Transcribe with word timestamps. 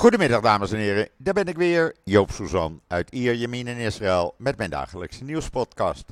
Goedemiddag 0.00 0.40
dames 0.40 0.72
en 0.72 0.78
heren, 0.78 1.08
daar 1.16 1.34
ben 1.34 1.46
ik 1.46 1.56
weer, 1.56 1.96
Joop 2.04 2.30
Suzan 2.30 2.80
uit 2.86 3.10
Ierjemien 3.10 3.66
in 3.66 3.76
Israël 3.76 4.34
met 4.38 4.56
mijn 4.56 4.70
dagelijkse 4.70 5.24
nieuwspodcast. 5.24 6.04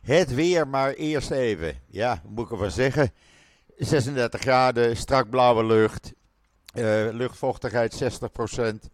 Het 0.00 0.34
weer 0.34 0.68
maar 0.68 0.92
eerst 0.92 1.30
even, 1.30 1.80
ja, 1.86 2.22
moet 2.28 2.44
ik 2.44 2.50
ervan 2.50 2.70
zeggen. 2.70 3.10
36 3.76 4.40
graden, 4.40 4.96
strak 4.96 5.30
blauwe 5.30 5.64
lucht, 5.64 6.12
uh, 6.74 7.08
luchtvochtigheid 7.12 7.94
60%. 7.94 8.90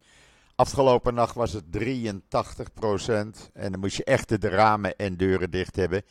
Afgelopen 0.55 1.15
nacht 1.15 1.35
was 1.35 1.53
het 1.53 1.65
83% 1.71 3.51
en 3.53 3.71
dan 3.71 3.81
moest 3.81 3.97
je 3.97 4.05
echt 4.05 4.41
de 4.41 4.49
ramen 4.49 4.97
en 4.97 5.17
deuren 5.17 5.51
dicht 5.51 5.77
hebben. 5.77 6.03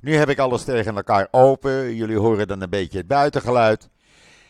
Nu 0.00 0.14
heb 0.14 0.28
ik 0.28 0.38
alles 0.38 0.64
tegen 0.64 0.96
elkaar 0.96 1.28
open, 1.30 1.94
jullie 1.94 2.18
horen 2.18 2.48
dan 2.48 2.60
een 2.60 2.70
beetje 2.70 2.98
het 2.98 3.06
buitengeluid. 3.06 3.88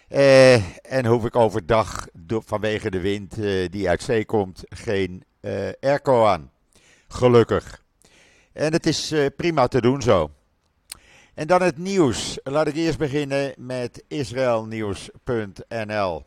Uh, 0.08 0.54
en 0.92 1.06
hoef 1.06 1.24
ik 1.24 1.36
overdag 1.36 2.06
vanwege 2.28 2.90
de 2.90 3.00
wind 3.00 3.38
uh, 3.38 3.68
die 3.70 3.88
uit 3.88 4.02
zee 4.02 4.24
komt 4.24 4.64
geen 4.68 5.24
uh, 5.40 5.68
airco 5.80 6.24
aan. 6.24 6.50
Gelukkig. 7.08 7.82
En 8.52 8.72
het 8.72 8.86
is 8.86 9.14
prima 9.36 9.68
te 9.68 9.80
doen 9.80 10.02
zo. 10.02 10.30
En 11.34 11.46
dan 11.46 11.62
het 11.62 11.78
nieuws. 11.78 12.38
Laat 12.42 12.66
ik 12.66 12.74
eerst 12.74 12.98
beginnen 12.98 13.54
met 13.56 14.04
israelnieuws.nl. 14.08 16.24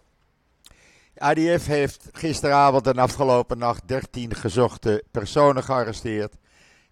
ADF 1.17 1.65
heeft 1.65 2.09
gisteravond 2.11 2.87
en 2.87 2.97
afgelopen 2.97 3.57
nacht 3.57 3.87
13 3.87 4.35
gezochte 4.35 5.03
personen 5.11 5.63
gearresteerd. 5.63 6.33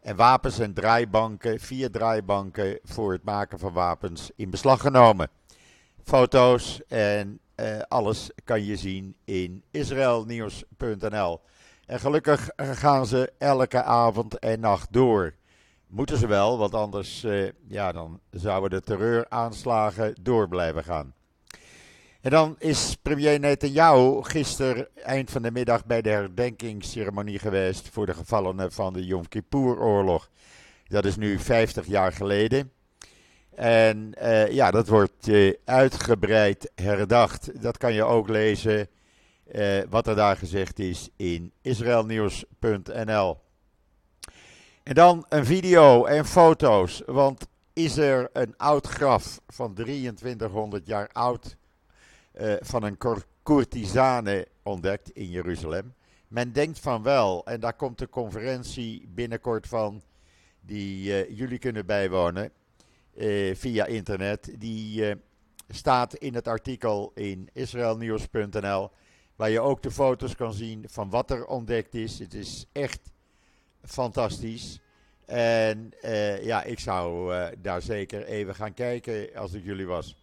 En 0.01 0.15
wapens 0.15 0.59
en 0.59 0.73
draaibanken, 0.73 1.59
vier 1.59 1.91
draaibanken 1.91 2.79
voor 2.83 3.11
het 3.11 3.23
maken 3.23 3.59
van 3.59 3.73
wapens 3.73 4.31
in 4.35 4.49
beslag 4.49 4.81
genomen 4.81 5.29
foto's 6.07 6.81
en 6.87 7.39
uh, 7.55 7.79
alles 7.87 8.29
kan 8.43 8.65
je 8.65 8.75
zien 8.75 9.15
in 9.25 9.63
israelnieuws.nl. 9.71 11.41
En 11.85 11.99
gelukkig 11.99 12.49
gaan 12.55 13.05
ze 13.05 13.33
elke 13.37 13.83
avond 13.83 14.39
en 14.39 14.59
nacht 14.59 14.93
door. 14.93 15.33
Moeten 15.87 16.17
ze 16.17 16.27
wel, 16.27 16.57
want 16.57 16.73
anders 16.73 17.23
uh, 17.23 17.49
ja, 17.67 17.91
dan 17.91 18.19
zouden 18.31 18.69
de 18.69 18.81
terreuraanslagen 18.81 20.15
door 20.21 20.47
blijven 20.47 20.83
gaan. 20.83 21.13
En 22.21 22.31
dan 22.31 22.55
is 22.59 22.95
premier 23.01 23.39
Netanyahu 23.39 24.23
gisteren 24.23 24.87
eind 24.95 25.31
van 25.31 25.41
de 25.41 25.51
middag 25.51 25.85
bij 25.85 26.01
de 26.01 26.09
herdenkingsceremonie 26.09 27.39
geweest 27.39 27.89
voor 27.89 28.05
de 28.05 28.13
gevallenen 28.13 28.71
van 28.71 28.93
de 28.93 29.05
Yom 29.05 29.27
Kippur-oorlog. 29.27 30.29
Dat 30.87 31.05
is 31.05 31.15
nu 31.15 31.39
50 31.39 31.85
jaar 31.85 32.11
geleden. 32.11 32.71
En 33.57 34.13
uh, 34.21 34.51
ja, 34.51 34.71
dat 34.71 34.87
wordt 34.87 35.27
uh, 35.27 35.53
uitgebreid 35.65 36.71
herdacht. 36.75 37.61
Dat 37.61 37.77
kan 37.77 37.93
je 37.93 38.03
ook 38.03 38.29
lezen 38.29 38.87
uh, 39.55 39.79
wat 39.89 40.07
er 40.07 40.15
daar 40.15 40.37
gezegd 40.37 40.79
is 40.79 41.09
in 41.15 41.51
israelnieuws.nl. 41.61 43.37
En 44.83 44.93
dan 44.93 45.25
een 45.29 45.45
video 45.45 46.05
en 46.05 46.25
foto's, 46.25 47.01
want 47.05 47.47
is 47.73 47.97
er 47.97 48.29
een 48.33 48.57
oud 48.57 48.87
graf 48.87 49.41
van 49.47 49.73
2300 49.73 50.87
jaar 50.87 51.09
oud 51.11 51.55
van 52.59 52.83
een 52.83 52.97
courtisane 53.43 54.47
ontdekt 54.63 55.09
in 55.09 55.29
Jeruzalem? 55.29 55.93
Men 56.27 56.51
denkt 56.51 56.79
van 56.79 57.03
wel, 57.03 57.45
en 57.45 57.59
daar 57.59 57.75
komt 57.75 57.97
de 57.97 58.09
conferentie 58.09 59.07
binnenkort 59.07 59.67
van, 59.67 60.01
die 60.61 61.33
jullie 61.35 61.59
kunnen 61.59 61.85
bijwonen. 61.85 62.51
Uh, 63.17 63.55
via 63.55 63.85
internet. 63.85 64.49
Die 64.57 65.01
uh, 65.01 65.15
staat 65.69 66.13
in 66.13 66.35
het 66.35 66.47
artikel 66.47 67.11
in 67.15 67.49
israelnieuws.nl. 67.53 68.91
Waar 69.35 69.49
je 69.49 69.59
ook 69.59 69.81
de 69.81 69.91
foto's 69.91 70.35
kan 70.35 70.53
zien 70.53 70.85
van 70.87 71.09
wat 71.09 71.31
er 71.31 71.45
ontdekt 71.45 71.93
is. 71.93 72.19
Het 72.19 72.33
is 72.33 72.65
echt 72.71 72.99
fantastisch. 73.83 74.79
En 75.25 75.91
uh, 76.03 76.43
ja, 76.43 76.63
ik 76.63 76.79
zou 76.79 77.33
daar 77.61 77.81
zeker 77.81 78.25
even 78.25 78.55
gaan 78.55 78.73
kijken 78.73 79.35
als 79.35 79.53
ik 79.53 79.63
jullie 79.63 79.87
was. 79.87 80.15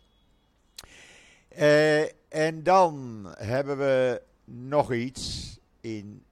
en 2.29 2.63
dan 2.63 3.27
hebben 3.39 3.79
we 3.79 4.23
nog 4.45 4.93
iets 4.93 5.57
in 5.81 6.25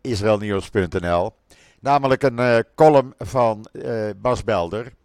israelnieuws.nl. 0.00 1.32
Namelijk 1.80 2.22
een 2.22 2.64
column 2.74 3.14
van 3.18 3.68
Bas 4.16 4.44
Belder 4.44 4.96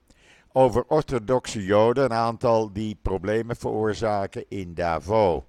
over 0.53 0.83
orthodoxe 0.87 1.63
Joden, 1.63 2.03
een 2.03 2.13
aantal 2.13 2.73
die 2.73 2.97
problemen 3.01 3.55
veroorzaken 3.55 4.45
in 4.47 4.73
Davos. 4.73 5.41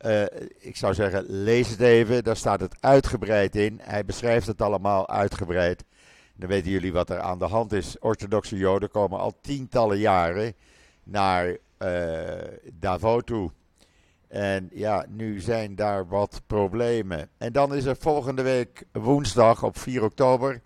Uh, 0.00 0.22
ik 0.58 0.76
zou 0.76 0.94
zeggen, 0.94 1.24
lees 1.28 1.68
het 1.68 1.80
even, 1.80 2.24
daar 2.24 2.36
staat 2.36 2.60
het 2.60 2.76
uitgebreid 2.80 3.56
in. 3.56 3.80
Hij 3.82 4.04
beschrijft 4.04 4.46
het 4.46 4.62
allemaal 4.62 5.08
uitgebreid. 5.08 5.84
Dan 6.34 6.48
weten 6.48 6.70
jullie 6.70 6.92
wat 6.92 7.10
er 7.10 7.20
aan 7.20 7.38
de 7.38 7.44
hand 7.44 7.72
is. 7.72 7.98
Orthodoxe 7.98 8.56
Joden 8.56 8.90
komen 8.90 9.18
al 9.18 9.38
tientallen 9.40 9.98
jaren 9.98 10.54
naar 11.02 11.56
uh, 11.78 12.32
Davos 12.72 13.22
toe. 13.24 13.50
En 14.28 14.70
ja, 14.72 15.04
nu 15.08 15.40
zijn 15.40 15.74
daar 15.74 16.08
wat 16.08 16.42
problemen. 16.46 17.28
En 17.38 17.52
dan 17.52 17.74
is 17.74 17.84
er 17.84 17.96
volgende 17.96 18.42
week 18.42 18.84
woensdag 18.92 19.62
op 19.62 19.78
4 19.78 20.04
oktober 20.04 20.60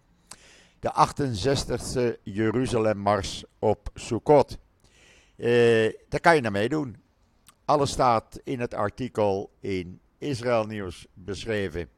de 0.80 0.92
68e 0.92 2.20
Jeruzalemmars 2.22 3.44
op 3.58 3.91
Sukkot. 3.94 4.58
Uh, 5.36 5.92
daar 6.08 6.20
kan 6.20 6.34
je 6.34 6.41
naar 6.41 6.52
meedoen. 6.52 6.96
Alles 7.64 7.91
staat 7.91 8.41
in 8.44 8.60
het 8.60 8.74
artikel 8.74 9.50
in 9.60 10.00
Israël 10.18 10.64
Nieuws 10.64 11.06
beschreven. 11.14 11.88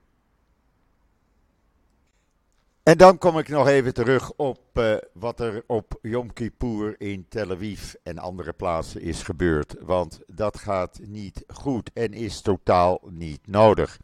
En 2.83 2.99
dan 2.99 3.19
kom 3.19 3.39
ik 3.39 3.49
nog 3.49 3.69
even 3.69 3.95
terug 3.95 4.33
op 4.33 4.61
uh, 4.75 4.95
wat 5.13 5.41
er 5.41 5.65
op 5.67 5.99
Yom 6.03 6.33
Kippur 6.33 6.95
in 7.01 7.27
Tel 7.29 7.51
Aviv 7.51 7.95
en 8.03 8.19
andere 8.19 8.53
plaatsen 8.53 9.01
is 9.01 9.23
gebeurd. 9.23 9.75
Want 9.81 10.21
dat 10.27 10.59
gaat 10.59 11.01
niet 11.03 11.45
goed 11.47 11.91
en 11.93 12.13
is 12.13 12.41
totaal 12.41 13.01
niet 13.11 13.47
nodig. 13.47 13.99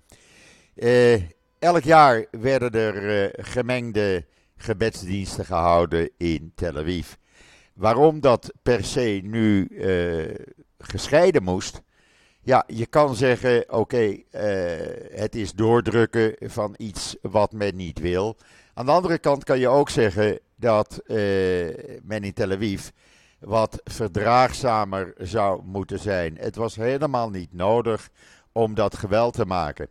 Uh, 0.75 1.23
elk 1.59 1.83
jaar 1.83 2.27
werden 2.31 2.73
er 2.73 3.35
gemengde 3.45 4.25
gebedsdiensten 4.59 5.45
gehouden 5.45 6.11
in 6.17 6.53
Tel 6.55 6.77
Aviv. 6.77 7.13
Waarom 7.75 8.21
dat 8.21 8.53
per 8.63 8.85
se 8.85 9.21
nu 9.23 9.69
uh, 9.71 10.35
gescheiden 10.79 11.43
moest. 11.43 11.83
Ja, 12.43 12.65
je 12.67 12.87
kan 12.87 13.15
zeggen: 13.15 13.73
oké, 13.73 14.05
uh, 14.07 14.23
het 15.11 15.35
is 15.35 15.53
doordrukken 15.53 16.35
van 16.41 16.75
iets 16.77 17.17
wat 17.23 17.53
men 17.53 17.77
niet 17.77 17.99
wil. 17.99 18.37
Aan 18.75 18.87
de 18.87 18.93
andere 18.93 19.19
kant 19.19 19.45
kan 19.45 19.59
je 19.59 19.69
ook 19.69 19.91
zeggen 19.91 20.39
dat 20.57 21.01
uh, 21.07 21.17
men 22.03 22.23
in 22.23 22.33
Tel 22.33 22.51
Aviv 22.51 22.89
wat 23.39 23.81
verdraagzamer 23.85 25.15
zou 25.19 25.63
moeten 25.65 25.99
zijn. 25.99 26.37
Het 26.39 26.57
was 26.57 26.77
helemaal 26.77 27.31
niet 27.31 27.53
nodig 27.53 28.09
om 28.53 28.75
dat 28.75 28.97
geweld 28.97 29.35
te 29.35 29.45
maken. 29.45 29.89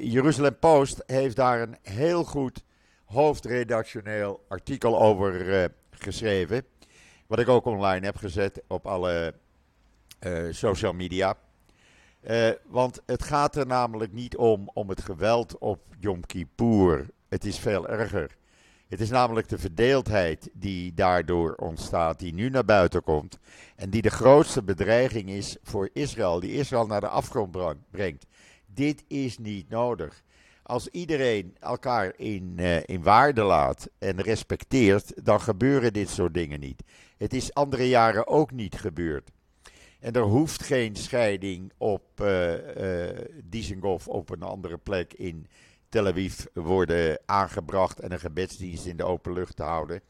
Jeruzalem 0.00 0.58
Post 0.58 1.02
heeft 1.06 1.36
daar 1.36 1.60
een 1.60 1.76
heel 1.82 2.24
goed 2.24 2.64
hoofdredactioneel 3.12 4.44
artikel 4.48 5.00
over 5.00 5.62
uh, 5.62 5.64
geschreven. 5.90 6.64
Wat 7.26 7.38
ik 7.38 7.48
ook 7.48 7.64
online 7.64 8.04
heb 8.04 8.16
gezet 8.16 8.62
op 8.66 8.86
alle 8.86 9.34
uh, 10.20 10.52
social 10.52 10.92
media. 10.92 11.36
Uh, 12.30 12.50
want 12.66 13.00
het 13.06 13.22
gaat 13.22 13.56
er 13.56 13.66
namelijk 13.66 14.12
niet 14.12 14.36
om, 14.36 14.70
om 14.74 14.88
het 14.88 15.02
geweld 15.02 15.58
op 15.58 15.80
Yom 15.98 16.26
Kippur. 16.26 17.06
Het 17.28 17.44
is 17.44 17.58
veel 17.58 17.88
erger. 17.88 18.36
Het 18.88 19.00
is 19.00 19.10
namelijk 19.10 19.48
de 19.48 19.58
verdeeldheid 19.58 20.50
die 20.52 20.94
daardoor 20.94 21.54
ontstaat, 21.54 22.18
die 22.18 22.34
nu 22.34 22.48
naar 22.48 22.64
buiten 22.64 23.02
komt. 23.02 23.38
En 23.76 23.90
die 23.90 24.02
de 24.02 24.10
grootste 24.10 24.62
bedreiging 24.62 25.30
is 25.30 25.56
voor 25.62 25.90
Israël, 25.92 26.40
die 26.40 26.52
Israël 26.52 26.86
naar 26.86 27.00
de 27.00 27.08
afgrond 27.08 27.56
brengt. 27.90 28.26
Dit 28.66 29.04
is 29.08 29.38
niet 29.38 29.68
nodig. 29.68 30.22
Als 30.72 30.88
iedereen 30.88 31.56
elkaar 31.60 32.12
in, 32.16 32.54
uh, 32.56 32.76
in 32.84 33.02
waarde 33.02 33.42
laat 33.42 33.88
en 33.98 34.20
respecteert, 34.20 35.24
dan 35.24 35.40
gebeuren 35.40 35.92
dit 35.92 36.08
soort 36.08 36.34
dingen 36.34 36.60
niet. 36.60 36.82
Het 37.16 37.34
is 37.34 37.54
andere 37.54 37.88
jaren 37.88 38.26
ook 38.26 38.50
niet 38.50 38.74
gebeurd. 38.74 39.30
En 40.00 40.12
er 40.12 40.22
hoeft 40.22 40.62
geen 40.62 40.96
scheiding 40.96 41.72
op 41.78 42.02
uh, 42.20 42.52
uh, 42.52 43.18
Dizengoff 43.44 44.08
op 44.08 44.30
een 44.30 44.42
andere 44.42 44.78
plek 44.78 45.12
in 45.12 45.46
Tel 45.88 46.06
Aviv 46.06 46.44
worden 46.52 47.18
aangebracht 47.26 48.00
en 48.00 48.12
een 48.12 48.20
gebedsdienst 48.20 48.86
in 48.86 48.96
de 48.96 49.04
open 49.04 49.32
lucht 49.32 49.56
te 49.56 49.62
houden. 49.62 50.00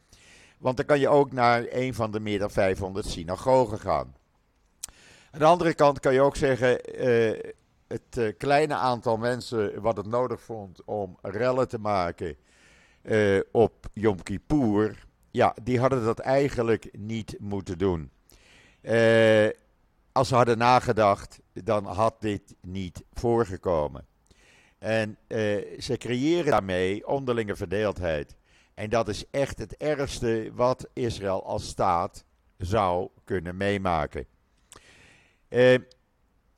Want 0.59 0.77
dan 0.77 0.85
kan 0.85 0.99
je 0.99 1.09
ook 1.09 1.31
naar 1.31 1.65
een 1.69 1.93
van 1.93 2.11
de 2.11 2.19
meer 2.19 2.39
dan 2.39 2.51
500 2.51 3.05
synagogen 3.05 3.79
gaan. 3.79 4.15
Aan 5.31 5.39
de 5.39 5.45
andere 5.45 5.73
kant 5.73 5.99
kan 5.99 6.13
je 6.13 6.21
ook 6.21 6.35
zeggen, 6.35 6.79
het 7.87 8.17
uh, 8.17 8.33
kleine 8.37 8.73
aantal 8.73 9.17
mensen 9.17 9.81
wat 9.81 9.97
het 9.97 10.05
nodig 10.05 10.41
vond 10.41 10.83
om 10.85 11.17
rellen 11.21 11.67
te 11.67 11.79
maken 11.79 12.35
uh, 13.03 13.39
op 13.51 13.85
Yom 13.93 14.23
Kippur, 14.23 15.05
ja, 15.31 15.55
die 15.63 15.79
hadden 15.79 16.03
dat 16.03 16.19
eigenlijk 16.19 16.89
niet 16.97 17.35
moeten 17.39 17.77
doen. 17.77 18.11
Uh, 18.81 19.47
als 20.11 20.27
ze 20.27 20.35
hadden 20.35 20.57
nagedacht, 20.57 21.39
dan 21.53 21.85
had 21.85 22.21
dit 22.21 22.55
niet 22.61 23.03
voorgekomen. 23.13 24.05
En 24.79 25.17
ze 25.79 25.95
creëren 25.97 26.51
daarmee 26.51 27.07
onderlinge 27.07 27.55
verdeeldheid. 27.55 28.35
En 28.73 28.89
dat 28.89 29.07
is 29.07 29.29
echt 29.31 29.59
het 29.59 29.77
ergste 29.77 30.51
wat 30.53 30.89
Israël 30.93 31.45
als 31.45 31.67
staat 31.67 32.23
zou 32.57 33.09
kunnen 33.23 33.57
meemaken. 33.57 34.25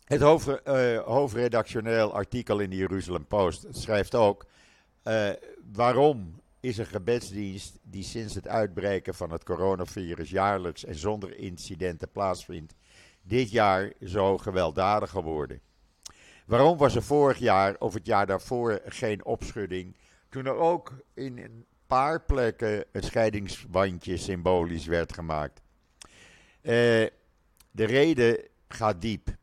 Het 0.05 0.21
hoofd, 0.21 0.47
uh, 0.47 0.99
hoofdredactioneel 0.99 2.13
artikel 2.13 2.59
in 2.59 2.69
de 2.69 2.75
Jeruzalem 2.75 3.25
Post 3.25 3.65
schrijft 3.69 4.15
ook: 4.15 4.45
waarom 5.71 6.41
is 6.59 6.77
een 6.77 6.85
gebedsdienst 6.85 7.79
die 7.81 8.03
sinds 8.03 8.35
het 8.35 8.47
uitbreken 8.47 9.15
van 9.15 9.31
het 9.31 9.43
coronavirus 9.43 10.29
jaarlijks 10.29 10.85
en 10.85 10.95
zonder 10.95 11.37
incidenten 11.37 12.11
plaatsvindt, 12.11 12.73
dit 13.21 13.51
jaar 13.51 13.93
zo 14.03 14.37
gewelddadig 14.37 15.09
geworden? 15.09 15.61
Waarom 16.45 16.77
was 16.77 16.95
er 16.95 17.03
vorig 17.03 17.37
jaar 17.37 17.75
of 17.79 17.93
het 17.93 18.05
jaar 18.05 18.25
daarvoor 18.25 18.81
geen 18.85 19.25
opschudding, 19.25 19.95
toen 20.29 20.45
er 20.45 20.55
ook 20.55 20.93
in 21.13 21.37
een 21.37 21.65
paar 21.87 22.21
plekken 22.21 22.85
een 22.91 23.03
scheidingswandje 23.03 24.17
symbolisch 24.17 24.85
werd 24.85 25.13
gemaakt? 25.13 25.61
Uh, 26.61 26.71
de 27.71 27.85
reden 27.85 28.47
gaat 28.67 29.01
diep 29.01 29.35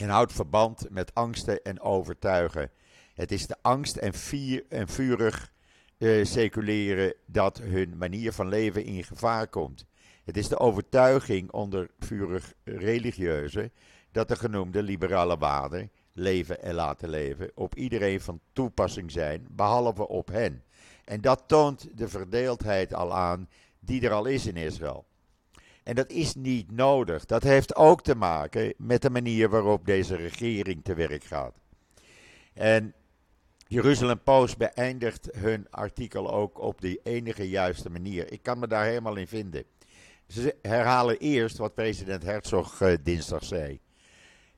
en 0.00 0.08
houdt 0.08 0.32
verband 0.32 0.90
met 0.90 1.14
angsten 1.14 1.62
en 1.62 1.80
overtuigen. 1.80 2.70
Het 3.14 3.32
is 3.32 3.46
de 3.46 3.56
angst 3.62 3.96
en, 3.96 4.14
vier, 4.14 4.64
en 4.68 4.88
vurig 4.88 5.52
uh, 5.98 7.10
dat 7.26 7.58
hun 7.58 7.96
manier 7.98 8.32
van 8.32 8.48
leven 8.48 8.84
in 8.84 9.04
gevaar 9.04 9.48
komt. 9.48 9.86
Het 10.24 10.36
is 10.36 10.48
de 10.48 10.58
overtuiging 10.58 11.50
onder 11.50 11.90
vurig 11.98 12.52
religieuzen 12.64 13.72
dat 14.12 14.28
de 14.28 14.36
genoemde 14.36 14.82
liberale 14.82 15.36
waarden, 15.36 15.90
leven 16.12 16.62
en 16.62 16.74
laten 16.74 17.08
leven, 17.08 17.50
op 17.54 17.74
iedereen 17.74 18.20
van 18.20 18.40
toepassing 18.52 19.10
zijn, 19.10 19.46
behalve 19.50 20.08
op 20.08 20.28
hen. 20.28 20.62
En 21.04 21.20
dat 21.20 21.42
toont 21.46 21.88
de 21.94 22.08
verdeeldheid 22.08 22.94
al 22.94 23.14
aan 23.14 23.48
die 23.80 24.02
er 24.02 24.12
al 24.12 24.26
is 24.26 24.46
in 24.46 24.56
Israël. 24.56 25.06
En 25.90 25.96
dat 25.96 26.10
is 26.10 26.34
niet 26.34 26.72
nodig. 26.72 27.24
Dat 27.24 27.42
heeft 27.42 27.76
ook 27.76 28.02
te 28.02 28.14
maken 28.14 28.74
met 28.76 29.02
de 29.02 29.10
manier 29.10 29.48
waarop 29.48 29.86
deze 29.86 30.16
regering 30.16 30.84
te 30.84 30.94
werk 30.94 31.24
gaat. 31.24 31.54
En 32.52 32.94
Jeruzalem 33.66 34.22
Post 34.22 34.56
beëindigt 34.56 35.28
hun 35.36 35.66
artikel 35.70 36.32
ook 36.32 36.60
op 36.60 36.80
de 36.80 37.00
enige 37.02 37.48
juiste 37.48 37.90
manier. 37.90 38.32
Ik 38.32 38.42
kan 38.42 38.58
me 38.58 38.66
daar 38.66 38.84
helemaal 38.84 39.16
in 39.16 39.26
vinden. 39.26 39.64
Ze 40.26 40.56
herhalen 40.62 41.18
eerst 41.18 41.56
wat 41.56 41.74
president 41.74 42.22
Herzog 42.22 42.80
uh, 42.80 42.94
dinsdag 43.02 43.44
zei. 43.44 43.80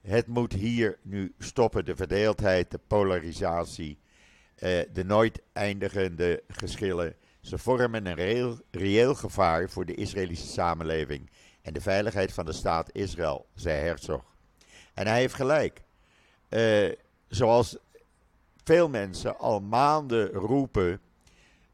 Het 0.01 0.27
moet 0.27 0.53
hier 0.53 0.99
nu 1.03 1.35
stoppen, 1.39 1.85
de 1.85 1.97
verdeeldheid, 1.97 2.71
de 2.71 2.81
polarisatie, 2.87 3.99
uh, 4.59 4.81
de 4.93 5.05
nooit 5.05 5.43
eindigende 5.53 6.43
geschillen. 6.49 7.15
Ze 7.43 7.59
vormen 7.59 8.07
een 8.07 8.15
reëel, 8.15 8.59
reëel 8.71 9.15
gevaar 9.15 9.69
voor 9.71 9.85
de 9.85 9.95
Israëlische 9.95 10.47
samenleving 10.47 11.31
en 11.63 11.73
de 11.73 11.81
veiligheid 11.81 12.33
van 12.33 12.45
de 12.45 12.53
staat 12.53 12.93
Israël, 12.93 13.47
zei 13.55 13.79
Herzog. 13.79 14.25
En 14.95 15.07
hij 15.07 15.19
heeft 15.19 15.35
gelijk. 15.35 15.83
Uh, 16.49 16.93
zoals 17.29 17.77
veel 18.65 18.89
mensen 18.89 19.39
al 19.39 19.61
maanden 19.61 20.29
roepen. 20.29 21.01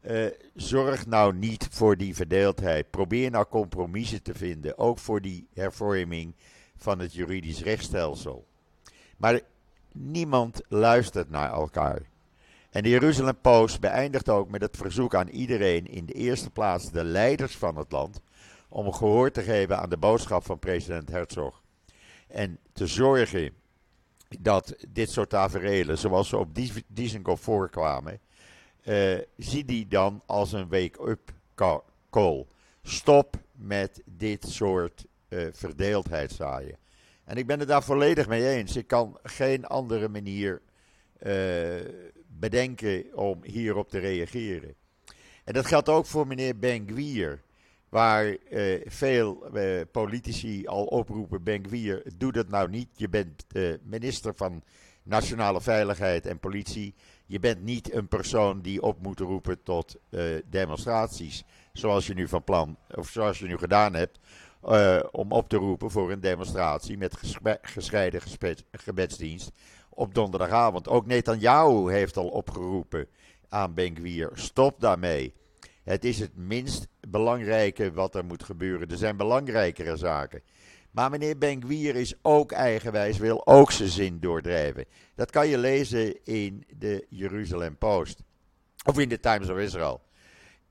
Uh, 0.01 0.25
zorg 0.55 1.05
nou 1.05 1.33
niet 1.33 1.67
voor 1.71 1.97
die 1.97 2.15
verdeeldheid. 2.15 2.89
Probeer 2.89 3.31
nou 3.31 3.45
compromissen 3.45 4.21
te 4.21 4.33
vinden. 4.33 4.77
Ook 4.77 4.99
voor 4.99 5.21
die 5.21 5.47
hervorming 5.53 6.35
van 6.77 6.99
het 6.99 7.13
juridisch 7.13 7.61
rechtsstelsel. 7.61 8.47
Maar 9.17 9.41
niemand 9.91 10.61
luistert 10.67 11.29
naar 11.29 11.51
elkaar. 11.51 12.01
En 12.69 12.83
de 12.83 12.89
Jeruzalem 12.89 13.41
Post 13.41 13.79
beëindigt 13.79 14.29
ook 14.29 14.49
met 14.49 14.61
het 14.61 14.77
verzoek 14.77 15.15
aan 15.15 15.27
iedereen, 15.27 15.87
in 15.87 16.05
de 16.05 16.13
eerste 16.13 16.49
plaats 16.49 16.91
de 16.91 17.03
leiders 17.03 17.57
van 17.57 17.75
het 17.75 17.91
land, 17.91 18.21
om 18.69 18.93
gehoor 18.93 19.31
te 19.31 19.41
geven 19.41 19.79
aan 19.79 19.89
de 19.89 19.97
boodschap 19.97 20.45
van 20.45 20.59
president 20.59 21.09
Herzog. 21.09 21.61
En 22.27 22.59
te 22.73 22.87
zorgen 22.87 23.53
dat 24.39 24.75
dit 24.87 25.11
soort 25.11 25.29
tafereelen, 25.29 25.97
zoals 25.97 26.29
ze 26.29 26.37
op 26.37 26.57
Dizengoff 26.87 27.43
voorkwamen, 27.43 28.19
uh, 28.83 29.17
zie 29.37 29.65
die 29.65 29.87
dan 29.87 30.21
als 30.25 30.51
een 30.51 30.69
wake-up 30.69 31.33
call. 32.09 32.45
Stop 32.83 33.35
met 33.51 34.01
dit 34.05 34.47
soort 34.47 35.05
uh, 35.29 35.47
verdeeldheid 35.51 36.31
zaaien. 36.31 36.77
En 37.23 37.37
ik 37.37 37.47
ben 37.47 37.59
het 37.59 37.67
daar 37.67 37.83
volledig 37.83 38.27
mee 38.27 38.49
eens. 38.49 38.75
Ik 38.75 38.87
kan 38.87 39.17
geen 39.23 39.65
andere 39.65 40.07
manier 40.07 40.61
uh, 41.23 41.33
bedenken 42.39 43.17
om 43.17 43.43
hierop 43.43 43.89
te 43.89 43.99
reageren. 43.99 44.75
En 45.43 45.53
dat 45.53 45.65
geldt 45.65 45.89
ook 45.89 46.05
voor 46.05 46.27
meneer 46.27 46.59
Ben-Gvir 46.59 47.41
waar 47.89 48.37
uh, 48.49 48.81
veel 48.85 49.57
uh, 49.57 49.81
politici 49.91 50.67
al 50.67 50.85
oproepen, 50.85 51.43
Ben-Gvir, 51.43 52.03
doe 52.15 52.31
dat 52.31 52.49
nou 52.49 52.69
niet. 52.69 52.89
Je 52.93 53.09
bent 53.09 53.45
uh, 53.53 53.75
minister 53.83 54.33
van 54.35 54.63
Nationale 55.03 55.61
Veiligheid 55.61 56.25
en 56.25 56.39
Politie. 56.39 56.95
Je 57.25 57.39
bent 57.39 57.63
niet 57.63 57.93
een 57.93 58.07
persoon 58.07 58.61
die 58.61 58.81
op 58.81 59.01
moet 59.01 59.19
roepen 59.19 59.63
tot 59.63 59.99
demonstraties, 60.45 61.43
zoals 61.73 62.07
je 62.07 62.13
nu 62.13 62.27
van 62.27 62.43
plan, 62.43 62.77
of 62.95 63.09
zoals 63.09 63.39
je 63.39 63.45
nu 63.45 63.57
gedaan 63.57 63.93
hebt, 63.93 64.19
om 65.11 65.31
op 65.31 65.49
te 65.49 65.55
roepen 65.55 65.91
voor 65.91 66.11
een 66.11 66.19
demonstratie 66.19 66.97
met 66.97 67.17
gescheiden 67.61 68.21
gebedsdienst 68.71 69.51
op 69.99 70.13
donderdagavond. 70.13 70.87
Ook 70.87 71.05
Netanyahu 71.05 71.91
heeft 71.91 72.17
al 72.17 72.27
opgeroepen 72.27 73.07
aan 73.49 73.73
Ben-Gvir, 73.73 74.31
stop 74.33 74.79
daarmee. 74.79 75.33
Het 75.83 76.05
is 76.05 76.19
het 76.19 76.35
minst 76.35 76.87
belangrijke 77.07 77.91
wat 77.91 78.15
er 78.15 78.25
moet 78.25 78.43
gebeuren. 78.43 78.89
Er 78.89 78.97
zijn 78.97 79.17
belangrijkere 79.17 79.97
zaken. 79.97 80.41
Maar 80.91 81.09
meneer 81.09 81.37
Ben-Gvir 81.37 81.95
is 81.95 82.13
ook 82.21 82.51
eigenwijs, 82.51 83.17
wil 83.17 83.47
ook 83.47 83.71
zijn 83.71 83.89
zin 83.89 84.19
doordrijven. 84.19 84.85
Dat 85.15 85.31
kan 85.31 85.47
je 85.47 85.57
lezen 85.57 86.25
in 86.25 86.65
de 86.77 87.05
Jeruzalem 87.09 87.77
Post. 87.77 88.23
Of 88.85 88.99
in 88.99 89.09
de 89.09 89.19
Times 89.19 89.49
of 89.49 89.57
Israel. 89.57 90.01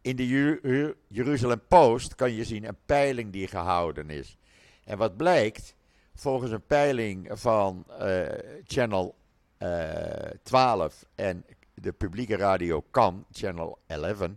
In 0.01 0.17
de 0.17 0.27
Jer 0.27 0.97
Jeruzalem 1.09 1.63
Post 1.69 2.15
kan 2.15 2.33
je 2.33 2.45
zien 2.45 2.65
een 2.65 2.79
peiling 2.87 3.33
die 3.33 3.47
gehouden 3.47 4.11
is. 4.11 4.37
En 4.85 4.99
wat 4.99 5.17
blijkt, 5.17 5.75
volgens 6.19 6.51
een 6.51 6.67
peiling 6.67 7.29
van 7.31 7.85
uh, 8.01 8.27
Channel 8.67 9.15
uh, 9.59 10.25
eh, 10.27 10.31
12 10.43 11.05
en 11.15 11.45
de 11.75 11.93
publieke 11.93 12.37
radio 12.37 12.85
kan, 12.91 13.27
Channel 13.33 13.79
11, 13.87 14.29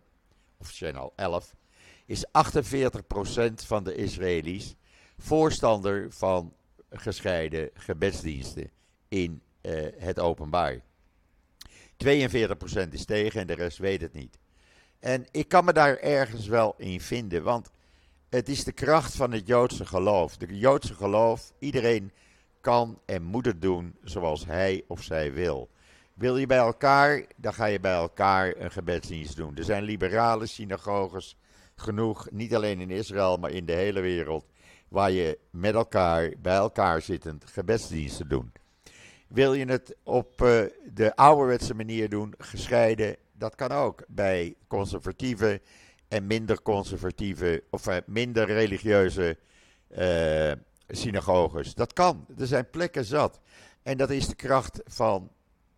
of 0.58 0.72
Channel 0.72 1.14
11, 1.16 1.56
is 2.06 2.26
48% 2.26 2.30
van 3.54 3.84
de 3.84 3.96
Israëli's 3.96 4.76
voorstander 5.18 6.12
van 6.12 6.54
gescheiden 6.90 7.70
gebedsdiensten 7.74 8.70
in 9.08 9.42
uh, 9.62 9.88
het 9.98 10.20
openbaar. 10.20 10.82
42% 12.06 12.90
is 12.90 13.06
tegen 13.06 13.42
en 13.42 13.48
de 13.48 13.54
rest 13.54 13.78
weet 13.78 14.02
het 14.02 14.14
niet. 14.14 14.38
En 15.00 15.26
ik 15.32 15.48
kan 15.48 15.66
me 15.66 15.74
daar 15.74 15.98
ergens 15.98 16.48
wel 16.48 16.74
in 16.78 17.02
vinden, 17.02 17.44
want 17.44 17.72
het 18.32 18.50
is 18.50 18.64
de 18.64 18.72
kracht 18.72 19.16
van 19.16 19.32
het 19.32 19.48
Joodse 19.48 19.86
geloof. 19.86 20.38
De 20.38 20.58
Joodse 20.58 20.94
geloof, 20.94 21.54
iedereen 21.60 22.12
kan 22.62 23.00
en 23.06 23.24
moet 23.24 23.46
het 23.46 23.62
doen 23.62 23.96
zoals 24.04 24.46
hij 24.46 24.84
of 24.88 25.04
zij 25.04 25.34
wil. 25.34 25.70
Wil 26.14 26.38
je 26.38 26.46
bij 26.46 26.58
elkaar, 26.58 27.26
dan 27.36 27.54
ga 27.54 27.66
je 27.66 27.80
bij 27.80 27.94
elkaar 27.94 28.56
een 28.58 28.72
gebedsdienst 28.72 29.36
doen. 29.36 29.58
Er 29.58 29.64
zijn 29.64 29.84
liberale 29.84 30.46
synagoges 30.46 31.38
genoeg, 31.76 32.28
niet 32.32 32.56
alleen 32.56 32.80
in 32.80 32.90
Israël, 32.90 33.38
maar 33.38 33.52
in 33.52 33.66
de 33.66 33.74
hele 33.74 34.00
wereld, 34.00 34.46
waar 34.88 35.12
je 35.12 35.40
met 35.50 35.74
elkaar, 35.74 36.34
bij 36.42 36.56
elkaar 36.56 37.02
zittend, 37.02 37.46
gebedsdiensten 37.46 38.28
doet. 38.28 38.60
Wil 39.28 39.54
je 39.54 39.66
het 39.66 39.96
op 40.04 40.42
uh, 40.42 40.62
de 40.94 41.16
ouderwetse 41.16 41.74
manier 41.74 42.10
doen, 42.10 42.34
gescheiden, 42.38 43.16
dat 43.34 43.56
kan 43.56 43.72
ook 43.72 44.04
bij 44.08 44.56
conservatieve 44.68 45.62
en 46.12 46.28
minder 46.28 46.62
conservatieve, 46.62 47.64
of 47.70 47.88
uh, 47.88 47.98
minder 48.06 48.46
religieuze 48.46 49.38
uh, 49.98 50.52
synagoges. 50.88 51.74
Dat 51.74 51.94
kan, 51.94 52.26
er 52.38 52.48
zijn 52.48 52.70
plekken 52.70 53.06
zat. 53.06 53.40
En 53.84 53.98
dat 53.98 54.10
is 54.10 54.28
de 54.28 54.36
kracht 54.36 54.82
van 54.86 55.32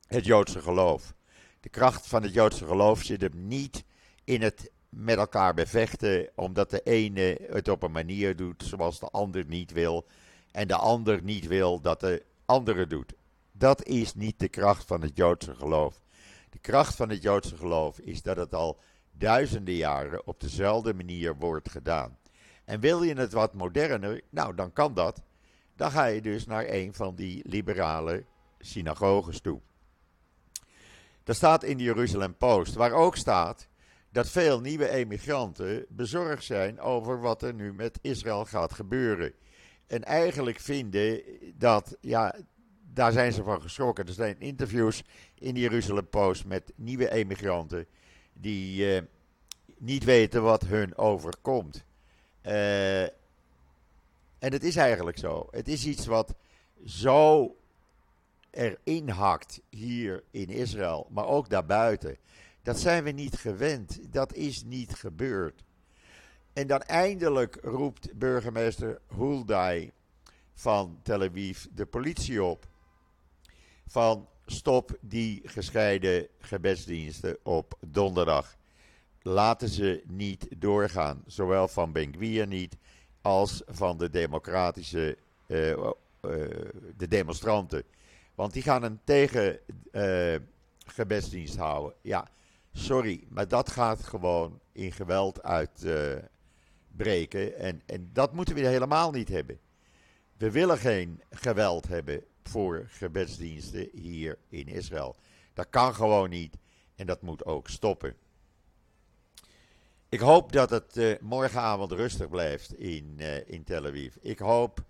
het 0.08 0.26
Joodse 0.26 0.62
geloof. 0.62 1.14
De 1.60 1.70
kracht 1.70 2.08
van 2.08 2.24
het 2.24 2.34
Joodse 2.34 2.66
geloof 2.66 3.02
zit 3.02 3.22
hem 3.22 3.48
niet 3.48 3.84
in 4.24 4.42
het 4.42 4.72
met 4.90 5.18
elkaar 5.18 5.54
bevechten, 5.54 6.30
omdat 6.36 6.70
de 6.70 6.82
ene 6.82 7.40
het 7.50 7.68
op 7.68 7.84
een 7.84 7.92
manier 7.92 8.36
doet 8.36 8.64
zoals 8.64 9.00
de 9.00 9.08
ander 9.08 9.46
niet 9.46 9.72
wil, 9.72 10.06
en 10.52 10.68
de 10.68 10.76
ander 10.76 11.24
niet 11.24 11.48
wil 11.48 11.82
dat 11.82 12.00
de 12.00 12.24
andere 12.46 12.88
doet. 12.88 13.14
Dat 13.52 13.86
is 13.86 14.14
niet 14.14 14.40
de 14.40 14.50
kracht 14.50 14.86
van 14.86 15.02
het 15.02 15.18
Joodse 15.18 15.56
geloof. 15.56 16.02
De 16.50 16.60
kracht 16.60 16.96
van 16.96 17.10
het 17.10 17.22
Joodse 17.22 17.58
geloof 17.58 18.00
is 18.00 18.22
dat 18.22 18.38
het 18.38 18.54
al 18.54 18.80
duizenden 19.18 19.76
jaren 19.76 20.28
op 20.28 20.40
dezelfde 20.40 20.94
manier 20.94 21.36
wordt 21.36 21.70
gedaan. 21.70 22.18
En 22.66 22.80
wil 22.80 23.04
je 23.04 23.14
het 23.14 23.34
wat 23.34 23.54
moderner, 23.54 24.22
nou 24.30 24.56
dan 24.56 24.74
kan 24.74 24.94
dat. 24.94 25.24
dan 25.76 25.92
ga 25.92 26.06
je 26.06 26.22
dus 26.22 26.46
naar 26.46 26.66
een 26.68 26.94
van 26.94 27.16
die 27.16 27.50
liberale 27.50 28.26
synagoges 28.60 29.40
toe. 29.40 29.60
Dat 31.24 31.36
staat 31.36 31.64
in 31.64 31.78
de 31.78 31.84
Jeruzalem 31.84 32.38
Post, 32.38 32.74
waar 32.74 32.92
ook 32.92 33.16
staat 33.16 33.68
dat 34.10 34.30
veel 34.30 34.62
nieuwe 34.62 34.90
emigranten 34.90 35.86
bezorgd 35.90 36.44
zijn 36.44 36.80
over 36.80 37.20
wat 37.20 37.42
er 37.42 37.54
nu 37.54 37.74
met 37.74 38.00
Israël 38.02 38.46
gaat 38.46 38.74
gebeuren. 38.74 39.34
En 39.88 40.04
eigenlijk 40.04 40.60
vinden 40.60 41.22
dat, 41.56 41.98
ja, 42.02 42.36
daar 42.94 43.12
zijn 43.12 43.34
ze 43.34 43.44
van 43.44 43.62
geschrokken. 43.62 44.06
Er 44.06 44.14
zijn 44.14 44.40
interviews 44.40 45.04
in 45.36 45.54
de 45.54 45.60
Jeruzalem 45.60 46.10
Post 46.10 46.46
met 46.46 46.74
nieuwe 46.76 47.12
emigranten 47.12 47.88
die 48.34 48.96
eh, 48.96 49.04
niet 49.78 50.04
weten 50.04 50.44
wat 50.44 50.66
hun 50.66 50.98
overkomt. 50.98 51.86
Uh, 52.46 53.04
en 53.04 54.52
het 54.52 54.64
is 54.64 54.76
eigenlijk 54.76 55.18
zo. 55.18 55.48
Het 55.52 55.68
is 55.68 55.86
iets 55.86 56.06
wat 56.06 56.36
zo 56.86 57.56
erin 58.50 59.10
hakt 59.10 59.62
hier 59.70 60.24
in 60.32 60.50
Israël, 60.50 61.08
maar 61.10 61.28
ook 61.28 61.50
daarbuiten. 61.50 62.18
Dat 62.62 62.80
zijn 62.80 63.04
we 63.04 63.12
niet 63.12 63.36
gewend. 63.36 64.14
Dat 64.14 64.34
is 64.34 64.64
niet 64.64 64.94
gebeurd. 64.94 65.64
En 66.54 66.68
dan 66.68 66.82
eindelijk 66.82 67.58
roept 67.62 68.14
burgemeester 68.14 69.02
Huldai 69.16 69.92
van 70.54 71.00
Tel 71.04 71.22
Aviv 71.22 71.66
de 71.72 71.86
politie 71.86 72.44
op. 72.44 72.68
Van 73.88 74.28
stop 74.46 74.98
die 75.02 75.42
gescheiden 75.46 76.28
gebedsdiensten 76.40 77.38
op 77.44 77.78
donderdag. 77.88 78.56
Laten 79.22 79.70
ze 79.70 80.04
niet 80.06 80.48
doorgaan. 80.58 81.24
Zowel 81.26 81.68
van 81.68 81.92
Ben 81.92 82.14
niet 82.50 82.78
als 83.22 83.62
van 83.66 83.98
de 83.98 84.10
democratische 84.10 85.18
uh, 85.48 85.70
uh, 85.70 85.86
de 86.98 87.08
demonstranten. 87.08 87.84
Want 88.36 88.54
die 88.54 88.62
gaan 88.62 88.84
een 88.84 89.00
tegengebedsdienst 89.04 91.56
uh, 91.56 91.62
houden. 91.62 91.94
Ja, 92.02 92.30
sorry, 92.74 93.24
maar 93.30 93.48
dat 93.48 93.72
gaat 93.72 94.04
gewoon 94.04 94.60
in 94.72 94.92
geweld 94.92 95.44
uitbreken. 95.44 97.58
en, 97.58 97.82
en 97.86 98.10
dat 98.14 98.34
moeten 98.34 98.56
we 98.56 98.68
helemaal 98.68 99.12
niet 99.12 99.30
hebben. 99.30 99.60
We 100.38 100.52
willen 100.52 100.78
geen 100.78 101.22
geweld 101.30 101.88
hebben 101.88 102.24
voor 102.50 102.86
gebedsdiensten 102.90 103.90
hier 103.94 104.38
in 104.50 104.68
Israël. 104.68 105.16
Dat 105.54 105.70
kan 105.70 105.96
gewoon 105.96 106.30
niet 106.30 106.58
en 106.96 107.06
dat 107.06 107.22
moet 107.22 107.46
ook 107.46 107.70
stoppen. 107.70 108.16
Ik 110.10 110.20
hoop 110.20 110.52
dat 110.52 110.70
het 110.70 110.98
uh, 110.98 111.16
morgenavond 111.22 111.92
rustig 111.92 112.30
blijft 112.30 112.74
in, 112.74 113.16
uh, 113.18 113.50
in 113.50 113.64
Tel 113.64 113.86
Aviv. 113.86 114.16
Ik 114.22 114.40
hoop 114.40 114.84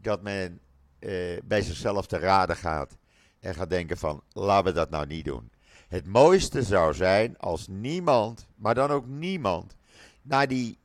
dat 0.00 0.22
men 0.22 0.60
uh, 0.98 1.38
bij 1.44 1.62
zichzelf 1.62 2.06
te 2.06 2.18
raden 2.18 2.56
gaat 2.56 2.96
en 3.40 3.54
gaat 3.54 3.70
denken 3.70 3.98
van 3.98 4.22
laten 4.32 4.64
we 4.64 4.72
dat 4.72 4.90
nou 4.90 5.06
niet 5.06 5.24
doen. 5.24 5.50
Het 5.88 6.06
mooiste 6.06 6.62
zou 6.62 6.94
zijn 6.94 7.38
als 7.38 7.68
niemand, 7.68 8.46
maar 8.54 8.74
dan 8.74 8.90
ook 8.90 9.06
niemand, 9.06 9.76
naar 10.22 10.48
die 10.48 10.78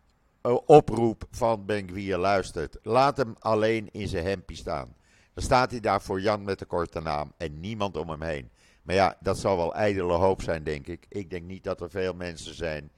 oproep 0.65 1.23
van 1.31 1.65
Ben 1.65 2.17
luistert. 2.17 2.77
Laat 2.81 3.17
hem 3.17 3.35
alleen 3.39 3.89
in 3.91 4.07
zijn 4.07 4.25
hempie 4.25 4.57
staan. 4.57 4.95
Dan 5.33 5.43
staat 5.43 5.71
hij 5.71 5.79
daar 5.79 6.01
voor 6.01 6.21
Jan 6.21 6.43
met 6.43 6.59
de 6.59 6.65
korte 6.65 7.00
naam 7.00 7.33
en 7.38 7.59
niemand 7.59 7.97
om 7.97 8.09
hem 8.09 8.21
heen. 8.21 8.50
Maar 8.81 8.95
ja, 8.95 9.17
dat 9.19 9.38
zal 9.38 9.57
wel 9.57 9.75
ijdele 9.75 10.13
hoop 10.13 10.41
zijn, 10.41 10.63
denk 10.63 10.88
ik. 10.88 11.05
Ik 11.09 11.29
denk 11.29 11.45
niet 11.45 11.63
dat 11.63 11.81
er 11.81 11.89
veel 11.89 12.13
mensen 12.13 12.55
zijn 12.55 12.91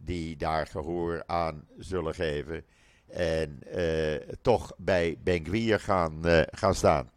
die 0.00 0.36
daar 0.36 0.66
gehoor 0.66 1.22
aan 1.26 1.64
zullen 1.78 2.14
geven. 2.14 2.64
En 3.06 3.60
uh, 3.76 4.14
toch 4.42 4.72
bij 4.76 5.18
Benguier 5.22 5.80
gaan, 5.80 6.20
uh, 6.24 6.40
gaan 6.50 6.74
staan. 6.74 7.10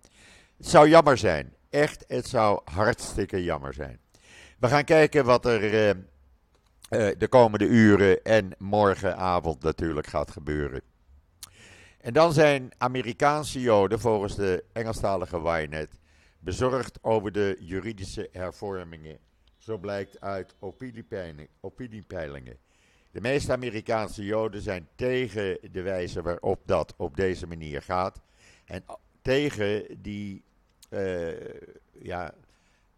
Het 0.57 0.67
zou 0.67 0.89
jammer 0.89 1.17
zijn. 1.17 1.53
Echt, 1.69 2.03
het 2.07 2.27
zou 2.27 2.61
hartstikke 2.63 3.43
jammer 3.43 3.73
zijn. 3.73 3.99
We 4.59 4.67
gaan 4.67 4.83
kijken 4.83 5.25
wat 5.25 5.45
er 5.45 5.89
uh, 5.89 5.91
de 7.17 7.27
komende 7.29 7.65
uren 7.65 8.23
en 8.23 8.51
morgenavond 8.57 9.63
natuurlijk 9.63 10.07
gaat 10.07 10.31
gebeuren. 10.31 10.81
En 11.99 12.13
dan 12.13 12.33
zijn 12.33 12.71
Amerikaanse 12.77 13.61
Joden 13.61 13.99
volgens 13.99 14.35
de 14.35 14.63
Engelstalige 14.73 15.41
Wynet 15.41 15.99
bezorgd 16.39 16.99
over 17.01 17.31
de 17.31 17.57
juridische 17.59 18.29
hervormingen. 18.31 19.19
Zo 19.57 19.77
blijkt 19.77 20.21
uit 20.21 20.55
opiniepeilingen. 21.59 22.57
De 23.11 23.21
meeste 23.21 23.51
Amerikaanse 23.51 24.25
Joden 24.25 24.61
zijn 24.61 24.87
tegen 24.95 25.57
de 25.71 25.81
wijze 25.81 26.21
waarop 26.21 26.61
dat 26.65 26.93
op 26.97 27.15
deze 27.15 27.47
manier 27.47 27.81
gaat. 27.81 28.21
En 28.65 28.83
tegen 29.21 30.01
die, 30.01 30.43
uh, 30.89 31.31
ja, 32.01 32.33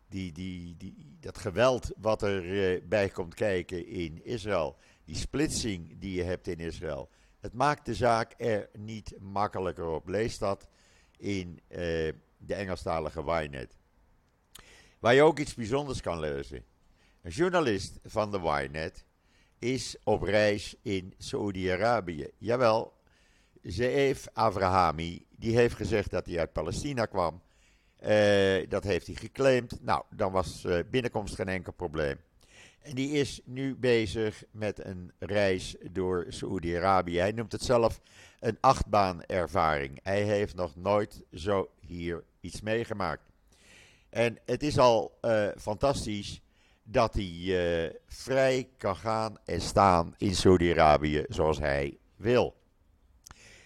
die, 0.09 0.31
die, 0.31 0.75
die, 0.77 1.17
dat 1.19 1.37
geweld 1.37 1.91
wat 1.97 2.23
erbij 2.23 2.75
uh, 2.75 2.81
bij 2.87 3.09
komt 3.09 3.33
kijken 3.33 3.87
in 3.87 4.23
Israël. 4.23 4.77
Die 5.05 5.15
splitsing 5.15 5.99
die 5.99 6.15
je 6.15 6.23
hebt 6.23 6.47
in 6.47 6.59
Israël. 6.59 7.09
Het 7.41 7.53
maakt 7.53 7.85
de 7.85 7.95
zaak 7.95 8.33
er 8.37 8.69
niet 8.77 9.13
makkelijker 9.19 9.87
op. 9.87 10.07
Lees 10.07 10.37
dat 10.37 10.67
in 11.17 11.59
uh, 11.69 11.77
de 12.37 12.53
Engelstalige 12.53 13.21
Ynet. 13.21 13.77
Waar 14.99 15.13
je 15.13 15.21
ook 15.21 15.39
iets 15.39 15.55
bijzonders 15.55 16.01
kan 16.01 16.19
lezen. 16.19 16.65
Een 17.21 17.31
journalist 17.31 17.99
van 18.03 18.31
de 18.31 18.39
Ynet 18.39 19.05
is 19.59 19.95
op 20.03 20.21
reis 20.21 20.75
in 20.81 21.13
Saoedi-Arabië. 21.17 22.29
Jawel, 22.37 22.93
Zeef 23.61 24.27
Avrahami, 24.33 25.25
die 25.29 25.55
heeft 25.55 25.75
gezegd 25.75 26.11
dat 26.11 26.25
hij 26.25 26.39
uit 26.39 26.53
Palestina 26.53 27.05
kwam. 27.05 27.41
Uh, 28.03 28.69
dat 28.69 28.83
heeft 28.83 29.07
hij 29.07 29.15
geclaimd. 29.15 29.81
Nou, 29.81 30.03
dan 30.09 30.31
was 30.31 30.63
uh, 30.65 30.79
binnenkomst 30.89 31.35
geen 31.35 31.47
enkel 31.47 31.73
probleem. 31.73 32.17
En 32.81 32.95
die 32.95 33.11
is 33.11 33.41
nu 33.45 33.75
bezig 33.75 34.43
met 34.51 34.85
een 34.85 35.11
reis 35.19 35.75
door 35.91 36.25
Saoedi-Arabië. 36.29 37.19
Hij 37.19 37.31
noemt 37.31 37.51
het 37.51 37.63
zelf 37.63 38.01
een 38.39 38.57
achtbaanervaring. 38.59 39.99
Hij 40.03 40.23
heeft 40.23 40.55
nog 40.55 40.75
nooit 40.75 41.23
zo 41.33 41.69
hier 41.79 42.23
iets 42.39 42.61
meegemaakt. 42.61 43.21
En 44.09 44.37
het 44.45 44.63
is 44.63 44.77
al 44.77 45.17
uh, 45.21 45.47
fantastisch 45.57 46.41
dat 46.83 47.13
hij 47.13 47.31
uh, 47.33 47.93
vrij 48.07 48.69
kan 48.77 48.95
gaan 48.95 49.37
en 49.45 49.61
staan 49.61 50.13
in 50.17 50.35
Saudi-Arabië 50.35 51.25
zoals 51.27 51.59
hij 51.59 51.97
wil. 52.15 52.55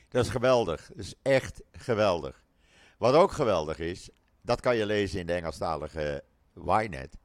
Dat 0.10 0.26
is 0.26 0.32
geweldig. 0.32 0.88
Dat 0.88 1.06
is 1.06 1.14
echt 1.22 1.62
geweldig. 1.72 2.44
Wat 2.98 3.14
ook 3.14 3.32
geweldig 3.32 3.80
is, 3.80 4.10
dat 4.42 4.62
kan 4.62 4.76
je 4.76 4.86
lezen 4.86 5.20
in 5.20 5.26
de 5.26 5.34
Engelstalige 5.34 6.24
Ynet. 6.54 7.18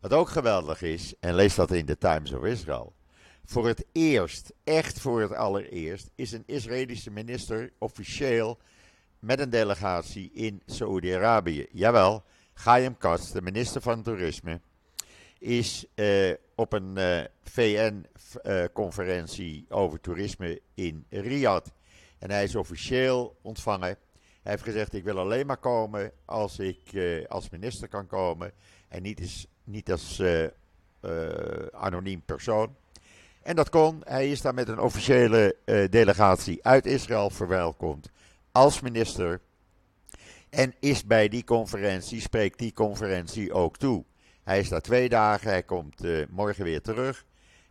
Wat 0.00 0.12
ook 0.12 0.28
geweldig 0.28 0.82
is, 0.82 1.14
en 1.20 1.34
lees 1.34 1.54
dat 1.54 1.70
in 1.70 1.86
de 1.86 1.98
Times 1.98 2.32
of 2.32 2.44
Israel. 2.44 2.94
Voor 3.44 3.66
het 3.66 3.84
eerst, 3.92 4.52
echt 4.64 5.00
voor 5.00 5.20
het 5.20 5.32
allereerst, 5.32 6.10
is 6.14 6.32
een 6.32 6.42
Israëlische 6.46 7.10
minister 7.10 7.72
officieel 7.78 8.58
met 9.18 9.40
een 9.40 9.50
delegatie 9.50 10.30
in 10.32 10.62
Saoedi-Arabië. 10.66 11.66
Jawel, 11.72 12.24
Chaim 12.54 12.98
Katz, 12.98 13.30
de 13.30 13.42
minister 13.42 13.80
van 13.80 14.02
Toerisme, 14.02 14.60
is 15.38 15.86
uh, 15.94 16.34
op 16.54 16.72
een 16.72 16.96
eh, 16.96 17.24
VN-conferentie 17.42 19.66
uh, 19.68 19.76
over 19.76 20.00
toerisme 20.00 20.60
in 20.74 21.06
Riyadh. 21.10 21.70
En 22.18 22.30
hij 22.30 22.44
is 22.44 22.56
officieel 22.56 23.36
ontvangen. 23.42 23.96
Hij 24.42 24.52
heeft 24.52 24.62
gezegd: 24.62 24.94
Ik 24.94 25.04
wil 25.04 25.18
alleen 25.18 25.46
maar 25.46 25.56
komen 25.56 26.12
als 26.24 26.58
ik 26.58 26.80
als 27.28 27.50
minister 27.50 27.88
kan 27.88 28.06
komen. 28.06 28.52
En 28.88 29.02
niet, 29.02 29.20
is, 29.20 29.46
niet 29.66 29.90
als 29.90 30.22
anoniem 31.72 32.22
persoon. 32.22 32.76
En 33.42 33.56
dat 33.56 33.68
kon. 33.68 34.00
Hij 34.04 34.30
is 34.30 34.40
daar 34.40 34.54
met 34.54 34.68
een 34.68 34.80
officiële 34.80 35.56
delegatie 35.90 36.64
uit 36.64 36.86
Israël 36.86 37.30
verwelkomd 37.30 38.10
als 38.52 38.80
minister. 38.80 39.40
En 40.50 40.74
is 40.80 41.04
bij 41.04 41.28
die 41.28 41.44
conferentie, 41.44 42.20
spreekt 42.20 42.58
die 42.58 42.72
conferentie 42.72 43.52
ook 43.52 43.76
toe. 43.76 44.04
Hij 44.44 44.58
is 44.58 44.68
daar 44.68 44.80
twee 44.80 45.08
dagen, 45.08 45.50
hij 45.50 45.62
komt 45.62 46.02
morgen 46.30 46.64
weer 46.64 46.82
terug. 46.82 47.24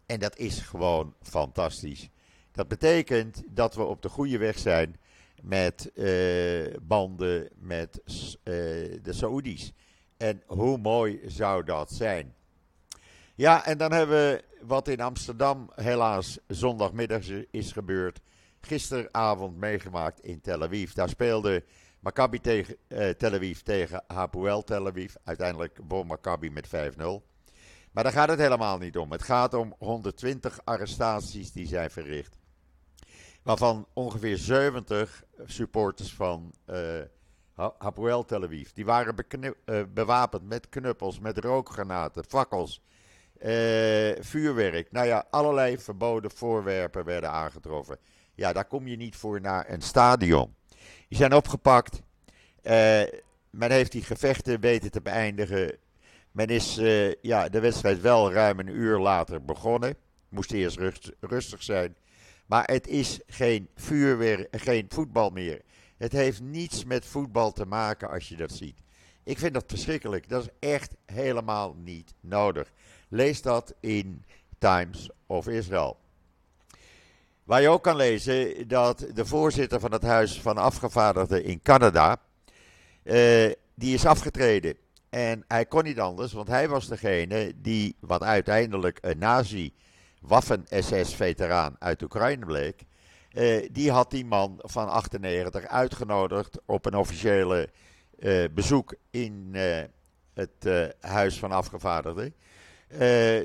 En 0.06 0.20
dat 0.20 0.38
is 0.38 0.60
gewoon 0.60 1.14
fantastisch. 1.22 2.10
Dat 2.52 2.68
betekent 2.68 3.44
dat 3.48 3.76
we 3.76 3.84
op 3.84 4.02
de 4.02 4.10
goede 4.10 4.38
weg 4.38 4.60
zijn 4.60 4.96
met 5.42 5.92
banden 6.82 7.50
met 7.56 8.02
de 8.44 9.14
Saoedi's. 9.14 9.74
En 10.18 10.44
hoe 10.46 10.78
mooi 10.78 11.22
zou 11.26 11.64
dat 11.64 11.92
zijn? 11.92 12.36
Ja, 13.36 13.66
en 13.66 13.78
dan 13.78 13.92
hebben 13.92 14.18
we 14.18 14.44
wat 14.62 14.88
in 14.88 15.02
Amsterdam 15.02 15.72
helaas 15.76 16.40
zondagmiddag 16.48 17.24
is 17.52 17.72
gebeurd. 17.72 18.20
Gisteravond 18.62 19.58
meegemaakt 19.58 20.20
in 20.20 20.42
Tel 20.42 20.64
Aviv. 20.64 20.92
Daar 20.92 21.10
speelde 21.10 21.64
Maccabi 22.00 22.42
tegen, 22.42 22.76
uh, 22.88 23.10
Tel 23.10 23.34
Aviv 23.34 23.60
tegen 23.60 24.04
Hapoel 24.08 24.64
Tel 24.64 24.88
Aviv. 24.88 25.14
Uiteindelijk 25.24 25.80
won 25.88 26.08
Maccabi 26.08 26.50
met 26.50 26.68
5-0. 26.68 26.70
Maar 27.92 28.04
daar 28.04 28.14
gaat 28.14 28.30
het 28.30 28.40
helemaal 28.40 28.78
niet 28.78 28.98
om. 28.98 29.12
Het 29.12 29.24
gaat 29.24 29.54
om 29.54 29.76
120 29.78 30.60
arrestaties 30.64 31.52
die 31.52 31.68
zijn 31.68 31.92
verricht. 31.92 32.38
Waarvan 33.44 33.88
ongeveer 33.94 34.38
70 34.38 35.24
supporters 35.46 36.14
van 36.14 36.54
uh, 36.70 37.02
Hapoel 37.56 38.26
Tel 38.26 38.44
Aviv. 38.44 38.70
Die 38.74 38.86
waren 38.86 39.16
uh, 39.40 39.82
bewapend 39.94 40.48
met 40.48 40.70
knuppels, 40.70 41.20
met 41.20 41.38
rookgranaten, 41.38 42.24
fakkels, 42.28 42.82
uh, 43.38 44.12
vuurwerk. 44.20 44.92
Nou 44.92 45.08
ja, 45.08 45.26
allerlei 45.30 45.78
verboden 45.78 46.32
voorwerpen 46.32 47.06
werden 47.06 47.32
aangetroffen. 47.32 47.98
Ja, 48.36 48.54
daar 48.54 48.66
kom 48.66 48.88
je 48.88 48.96
niet 48.96 49.16
voor 49.16 49.42
naar 49.42 49.70
een 49.70 49.82
stadion. 49.82 50.56
Die 51.08 51.18
zijn 51.18 51.34
opgepakt. 51.34 52.02
men 53.50 53.72
heeft 53.72 53.92
die 53.92 54.04
gevechten 54.04 54.60
weten 54.60 54.92
te 54.92 55.02
beëindigen. 55.02 55.78
Men 56.32 56.48
is 56.48 56.76
ja, 57.22 57.50
de 57.50 57.60
wedstrijd 57.60 58.02
wel 58.02 58.32
ruim 58.32 58.60
een 58.60 58.76
uur 58.76 59.00
later 59.00 59.46
begonnen. 59.46 59.96
Moest 60.30 60.52
eerst 60.52 60.80
rustig 61.20 61.64
zijn. 61.64 61.96
Maar 62.46 62.64
het 62.66 62.88
is 62.88 63.20
geen 63.28 63.70
vuurwerk, 63.76 64.48
geen 64.52 64.86
voetbal 64.90 65.30
meer. 65.30 65.62
Het 65.98 66.12
heeft 66.12 66.42
niets 66.42 66.84
met 66.84 67.06
voetbal 67.06 67.52
te 67.52 67.66
maken 67.66 68.10
als 68.10 68.30
je 68.30 68.36
dat 68.36 68.52
ziet. 68.52 68.80
Ik 69.24 69.38
vind 69.38 69.54
dat 69.54 69.64
verschrikkelijk. 69.68 70.30
Dat 70.30 70.42
is 70.44 70.70
echt 70.70 70.96
helemaal 71.06 71.76
niet 71.78 72.14
nodig. 72.20 72.72
Lees 73.10 73.42
dat 73.42 73.74
in 73.80 74.26
Times 74.58 75.10
of 75.26 75.48
Israel. 75.48 75.98
Waar 77.44 77.62
je 77.62 77.70
ook 77.70 77.84
kan 77.84 77.96
lezen 77.96 78.68
dat 78.68 79.08
de 79.14 79.26
voorzitter 79.26 79.80
van 79.80 79.92
het 79.92 80.04
Huis 80.04 80.42
van 80.42 80.58
Afgevaardigden 80.58 81.44
in 81.44 81.62
Canada, 81.62 82.22
uh, 83.04 83.52
die 83.76 83.94
is 83.94 84.06
afgetreden. 84.06 84.78
En 85.10 85.44
hij 85.48 85.66
kon 85.66 85.84
niet 85.84 86.00
anders, 86.00 86.34
want 86.34 86.48
hij 86.48 86.70
was 86.70 86.88
degene 86.88 87.54
die, 87.56 87.96
wat 88.00 88.24
uiteindelijk 88.24 88.98
een 89.02 89.18
nazi 89.18 89.74
Waffen-SS-veteraan 90.22 91.76
uit 91.80 92.02
Oekraïne 92.02 92.46
bleek. 92.46 92.86
Uh, 93.36 93.68
die 93.72 93.92
had 93.92 94.12
die 94.12 94.26
man 94.26 94.60
van 94.62 94.90
98 94.90 95.66
uitgenodigd 95.68 96.60
op 96.66 96.86
een 96.86 96.96
officiële 96.96 97.70
uh, 98.20 98.44
bezoek 98.52 98.96
in 99.10 99.50
uh, 99.54 99.82
het 100.34 100.94
Huis 101.00 101.40
van 101.40 101.52
Afgevaardigden. 101.52 102.34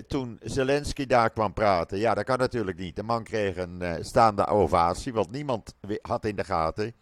toen 0.07 0.39
Zelensky 0.43 1.07
daar 1.07 1.31
kwam 1.31 1.53
praten, 1.53 1.99
ja, 1.99 2.15
dat 2.15 2.25
kan 2.25 2.39
natuurlijk 2.39 2.79
niet. 2.79 2.97
De 2.97 3.03
man 3.03 3.23
kreeg 3.23 3.57
een 3.57 4.05
staande 4.05 4.47
ovatie, 4.47 5.13
want 5.13 5.31
niemand 5.31 5.75
had 6.03 6.25
in 6.25 6.37
de 6.37 6.45
gaten 6.45 6.95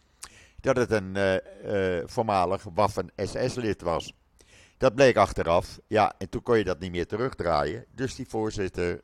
dat 0.61 0.75
het 0.75 0.91
een 0.91 1.41
voormalig 2.05 2.65
Waffen-SS-lid 2.73 3.81
was. 3.81 4.13
Dat 4.77 4.95
bleek 4.95 5.15
achteraf, 5.17 5.79
ja, 5.87 6.13
en 6.17 6.29
toen 6.29 6.43
kon 6.43 6.57
je 6.57 6.63
dat 6.63 6.79
niet 6.79 6.91
meer 6.91 7.07
terugdraaien. 7.07 7.85
Dus 7.95 8.15
die 8.15 8.27
voorzitter 8.27 9.01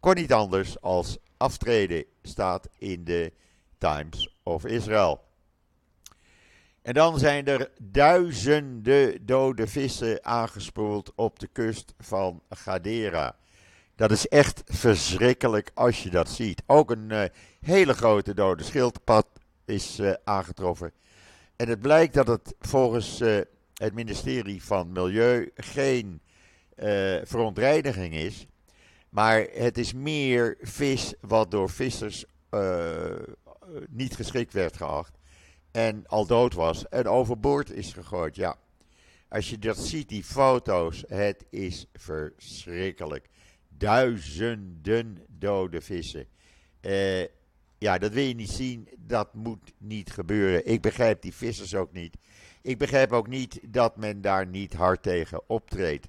kon 0.00 0.14
niet 0.14 0.32
anders 0.32 0.80
als 0.80 1.18
aftreden, 1.40 2.04
staat 2.22 2.68
in 2.78 3.04
de 3.04 3.32
Times 3.78 4.36
of 4.42 4.64
Israel. 4.64 5.20
En 6.82 6.94
dan 6.94 7.18
zijn 7.18 7.46
er 7.46 7.70
duizenden 7.78 9.26
dode 9.26 9.66
vissen 9.66 10.24
aangespoeld 10.24 11.12
op 11.14 11.38
de 11.38 11.48
kust 11.52 11.94
van 11.98 12.42
Gadera. 12.48 13.36
Dat 13.94 14.10
is 14.10 14.28
echt 14.28 14.62
verschrikkelijk 14.66 15.70
als 15.74 16.02
je 16.02 16.10
dat 16.10 16.28
ziet. 16.28 16.62
Ook 16.66 16.90
een 16.90 17.10
uh, 17.10 17.22
hele 17.60 17.94
grote 17.94 18.34
dode 18.34 18.62
schildpad 18.62 19.26
is 19.64 20.00
uh, 20.00 20.12
aangetroffen. 20.24 20.92
En 21.56 21.68
het 21.68 21.80
blijkt 21.80 22.14
dat 22.14 22.26
het 22.26 22.54
volgens 22.60 23.20
uh, 23.20 23.40
het 23.74 23.94
ministerie 23.94 24.62
van 24.62 24.92
Milieu 24.92 25.50
geen 25.54 26.20
verontreiniging 27.24 28.14
is. 28.14 28.46
Maar 29.10 29.46
het 29.52 29.78
is 29.78 29.92
meer 29.92 30.56
vis 30.60 31.14
wat 31.20 31.50
door 31.50 31.70
vissers 31.70 32.24
uh, 32.50 33.16
niet 33.88 34.16
geschikt 34.16 34.52
werd 34.52 34.76
geacht. 34.76 35.18
En 35.70 36.06
al 36.06 36.26
dood 36.26 36.54
was 36.54 36.88
en 36.88 37.06
overboord 37.06 37.70
is 37.70 37.92
gegooid. 37.92 38.36
Ja, 38.36 38.56
als 39.28 39.50
je 39.50 39.58
dat 39.58 39.78
ziet, 39.78 40.08
die 40.08 40.24
foto's, 40.24 41.04
het 41.06 41.44
is 41.50 41.86
verschrikkelijk. 41.92 43.28
Duizenden 43.68 45.24
dode 45.28 45.80
vissen. 45.80 46.26
Uh, 46.80 47.24
ja, 47.78 47.98
dat 47.98 48.12
wil 48.12 48.24
je 48.24 48.34
niet 48.34 48.50
zien. 48.50 48.88
Dat 48.98 49.34
moet 49.34 49.72
niet 49.78 50.12
gebeuren. 50.12 50.66
Ik 50.66 50.80
begrijp 50.80 51.22
die 51.22 51.34
vissers 51.34 51.74
ook 51.74 51.92
niet. 51.92 52.16
Ik 52.62 52.78
begrijp 52.78 53.12
ook 53.12 53.28
niet 53.28 53.60
dat 53.68 53.96
men 53.96 54.20
daar 54.20 54.46
niet 54.46 54.72
hard 54.72 55.02
tegen 55.02 55.48
optreedt. 55.48 56.08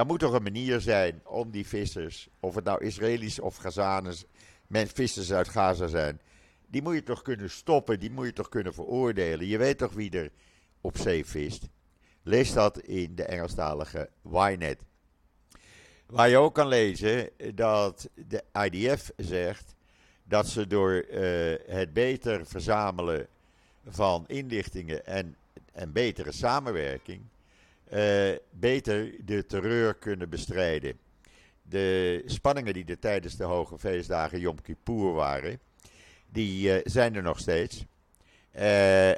Er 0.00 0.06
moet 0.06 0.18
toch 0.18 0.32
een 0.32 0.42
manier 0.42 0.80
zijn 0.80 1.20
om 1.26 1.50
die 1.50 1.66
vissers, 1.66 2.28
of 2.40 2.54
het 2.54 2.64
nou 2.64 2.84
Israëli's 2.84 3.38
of 3.38 3.56
Gazaners, 3.56 4.24
men 4.66 4.88
vissers 4.88 5.32
uit 5.32 5.48
Gaza 5.48 5.86
zijn, 5.86 6.20
die 6.66 6.82
moet 6.82 6.94
je 6.94 7.02
toch 7.02 7.22
kunnen 7.22 7.50
stoppen, 7.50 8.00
die 8.00 8.10
moet 8.10 8.26
je 8.26 8.32
toch 8.32 8.48
kunnen 8.48 8.74
veroordelen. 8.74 9.46
Je 9.46 9.58
weet 9.58 9.78
toch 9.78 9.92
wie 9.92 10.10
er 10.10 10.30
op 10.80 10.96
zee 10.96 11.26
vist. 11.26 11.68
Lees 12.22 12.52
dat 12.52 12.78
in 12.78 13.14
de 13.14 13.24
Engelstalige 13.24 14.10
Ynet. 14.32 14.78
Waar 16.06 16.28
je 16.28 16.36
ook 16.36 16.54
kan 16.54 16.68
lezen 16.68 17.30
dat 17.54 18.08
de 18.14 18.44
IDF 18.52 19.10
zegt 19.16 19.74
dat 20.24 20.48
ze 20.48 20.66
door 20.66 20.92
uh, 20.92 21.54
het 21.66 21.92
beter 21.92 22.46
verzamelen 22.46 23.26
van 23.86 24.24
inlichtingen 24.26 25.06
en, 25.06 25.36
en 25.72 25.92
betere 25.92 26.32
samenwerking 26.32 27.22
uh, 27.94 28.36
beter 28.50 29.14
de 29.24 29.46
terreur 29.46 29.94
kunnen 29.94 30.28
bestrijden. 30.28 30.98
De 31.62 32.22
spanningen 32.26 32.72
die 32.72 32.84
er 32.84 32.98
tijdens 32.98 33.36
de 33.36 33.44
hoge 33.44 33.78
feestdagen 33.78 34.40
Yom 34.40 34.60
Kippur 34.62 35.12
waren, 35.12 35.60
die 36.28 36.68
uh, 36.68 36.80
zijn 36.84 37.14
er 37.14 37.22
nog 37.22 37.38
steeds. 37.38 37.84
Uh, 38.54 38.62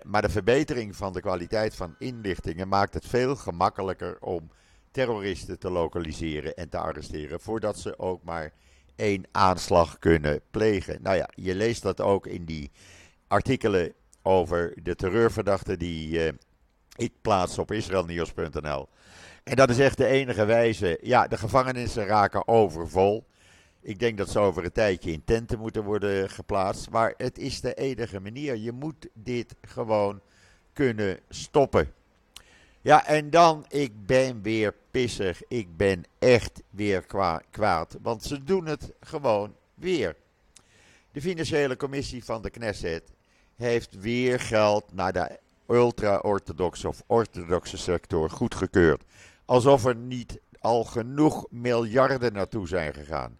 maar 0.02 0.22
de 0.22 0.28
verbetering 0.28 0.96
van 0.96 1.12
de 1.12 1.20
kwaliteit 1.20 1.74
van 1.74 1.94
inlichtingen 1.98 2.68
maakt 2.68 2.94
het 2.94 3.06
veel 3.06 3.36
gemakkelijker 3.36 4.16
om 4.20 4.50
terroristen 4.90 5.58
te 5.58 5.70
lokaliseren 5.70 6.54
en 6.56 6.68
te 6.68 6.78
arresteren, 6.78 7.40
voordat 7.40 7.78
ze 7.78 7.98
ook 7.98 8.22
maar 8.22 8.52
één 8.96 9.24
aanslag 9.30 9.98
kunnen 9.98 10.40
plegen. 10.50 11.02
Nou 11.02 11.16
ja, 11.16 11.28
je 11.34 11.54
leest 11.54 11.82
dat 11.82 12.00
ook 12.00 12.26
in 12.26 12.44
die 12.44 12.70
artikelen 13.26 13.92
over 14.22 14.74
de 14.82 14.94
terreurverdachten 14.94 15.78
die 15.78 16.32
ik 16.96 17.12
plaats 17.20 17.58
op 17.58 17.72
israelnieuws.nl. 17.72 18.88
En 19.42 19.56
dat 19.56 19.70
is 19.70 19.78
echt 19.78 19.96
de 19.96 20.06
enige 20.06 20.44
wijze. 20.44 20.98
Ja, 21.02 21.28
de 21.28 21.38
gevangenissen 21.38 22.06
raken 22.06 22.48
overvol. 22.48 23.24
Ik 23.80 23.98
denk 23.98 24.18
dat 24.18 24.30
ze 24.30 24.38
over 24.38 24.64
een 24.64 24.72
tijdje 24.72 25.12
in 25.12 25.24
tenten 25.24 25.58
moeten 25.58 25.84
worden 25.84 26.30
geplaatst. 26.30 26.90
Maar 26.90 27.14
het 27.16 27.38
is 27.38 27.60
de 27.60 27.74
enige 27.74 28.20
manier. 28.20 28.56
Je 28.56 28.72
moet 28.72 29.08
dit 29.14 29.54
gewoon 29.60 30.20
kunnen 30.72 31.18
stoppen. 31.28 31.92
Ja, 32.80 33.06
en 33.06 33.30
dan, 33.30 33.64
ik 33.68 34.06
ben 34.06 34.42
weer 34.42 34.74
pissig. 34.90 35.42
Ik 35.48 35.76
ben 35.76 36.02
echt 36.18 36.62
weer 36.70 37.06
kwaad. 37.50 37.98
Want 38.02 38.22
ze 38.22 38.44
doen 38.44 38.66
het 38.66 38.92
gewoon 39.00 39.54
weer. 39.74 40.16
De 41.12 41.20
financiële 41.20 41.76
commissie 41.76 42.24
van 42.24 42.42
de 42.42 42.50
Knesset 42.50 43.12
heeft 43.56 44.00
weer 44.00 44.40
geld 44.40 44.92
naar 44.92 45.12
de 45.12 45.38
ultra-orthodoxe 45.68 46.88
of 46.88 47.02
orthodoxe 47.06 47.76
sector 47.76 48.30
goedgekeurd. 48.30 49.04
Alsof 49.44 49.84
er 49.84 49.96
niet 49.96 50.40
al 50.58 50.84
genoeg 50.84 51.46
miljarden 51.50 52.32
naartoe 52.32 52.68
zijn 52.68 52.94
gegaan. 52.94 53.38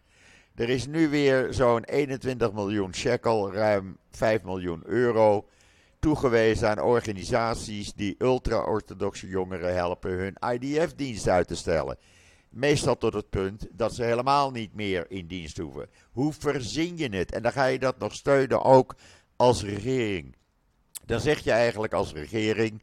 Er 0.54 0.68
is 0.68 0.86
nu 0.86 1.08
weer 1.08 1.54
zo'n 1.54 1.84
21 1.84 2.52
miljoen 2.52 2.94
shekel, 2.94 3.52
ruim 3.52 3.98
5 4.10 4.42
miljoen 4.42 4.82
euro, 4.84 5.48
toegewezen 5.98 6.68
aan 6.68 6.80
organisaties 6.80 7.92
die 7.92 8.14
ultra-orthodoxe 8.18 9.26
jongeren 9.26 9.74
helpen 9.74 10.10
hun 10.10 10.36
IDF-dienst 10.52 11.28
uit 11.28 11.48
te 11.48 11.56
stellen. 11.56 11.98
Meestal 12.48 12.98
tot 12.98 13.14
het 13.14 13.30
punt 13.30 13.68
dat 13.72 13.94
ze 13.94 14.02
helemaal 14.02 14.50
niet 14.50 14.74
meer 14.74 15.10
in 15.10 15.26
dienst 15.26 15.58
hoeven. 15.58 15.88
Hoe 16.10 16.32
verzin 16.32 16.96
je 16.96 17.08
het? 17.08 17.32
En 17.32 17.42
dan 17.42 17.52
ga 17.52 17.64
je 17.64 17.78
dat 17.78 17.98
nog 17.98 18.14
steunen 18.14 18.62
ook 18.62 18.94
als 19.36 19.62
regering. 19.62 20.36
Dan 21.06 21.20
zeg 21.20 21.38
je 21.38 21.50
eigenlijk 21.50 21.92
als 21.92 22.12
regering: 22.12 22.82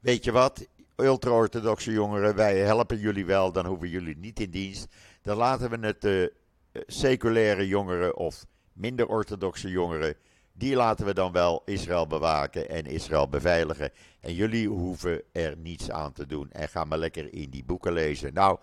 Weet 0.00 0.24
je 0.24 0.32
wat, 0.32 0.66
ultra-orthodoxe 0.96 1.92
jongeren, 1.92 2.34
wij 2.34 2.58
helpen 2.58 2.98
jullie 2.98 3.26
wel, 3.26 3.52
dan 3.52 3.66
hoeven 3.66 3.88
jullie 3.88 4.16
niet 4.16 4.40
in 4.40 4.50
dienst. 4.50 4.86
Dan 5.22 5.36
laten 5.36 5.70
we 5.70 5.86
het 5.86 6.00
de 6.00 6.32
uh, 6.72 6.82
seculaire 6.86 7.66
jongeren 7.66 8.16
of 8.16 8.46
minder 8.72 9.06
orthodoxe 9.06 9.68
jongeren, 9.68 10.14
die 10.52 10.76
laten 10.76 11.06
we 11.06 11.14
dan 11.14 11.32
wel 11.32 11.62
Israël 11.64 12.06
bewaken 12.06 12.68
en 12.68 12.86
Israël 12.86 13.28
beveiligen. 13.28 13.90
En 14.20 14.34
jullie 14.34 14.68
hoeven 14.68 15.22
er 15.32 15.56
niets 15.56 15.90
aan 15.90 16.12
te 16.12 16.26
doen 16.26 16.50
en 16.50 16.68
ga 16.68 16.84
maar 16.84 16.98
lekker 16.98 17.32
in 17.34 17.50
die 17.50 17.64
boeken 17.64 17.92
lezen. 17.92 18.34
Nou, 18.34 18.58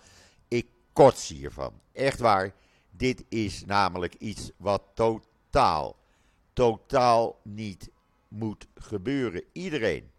ik 0.47 0.67
kots 0.93 1.27
hiervan. 1.27 1.73
Echt 1.93 2.19
waar. 2.19 2.53
Dit 2.89 3.23
is 3.29 3.65
namelijk 3.65 4.13
iets 4.13 4.51
wat 4.57 4.81
totaal, 4.93 5.95
totaal 6.53 7.39
niet 7.43 7.89
moet 8.27 8.67
gebeuren. 8.75 9.43
Iedereen 9.51 10.11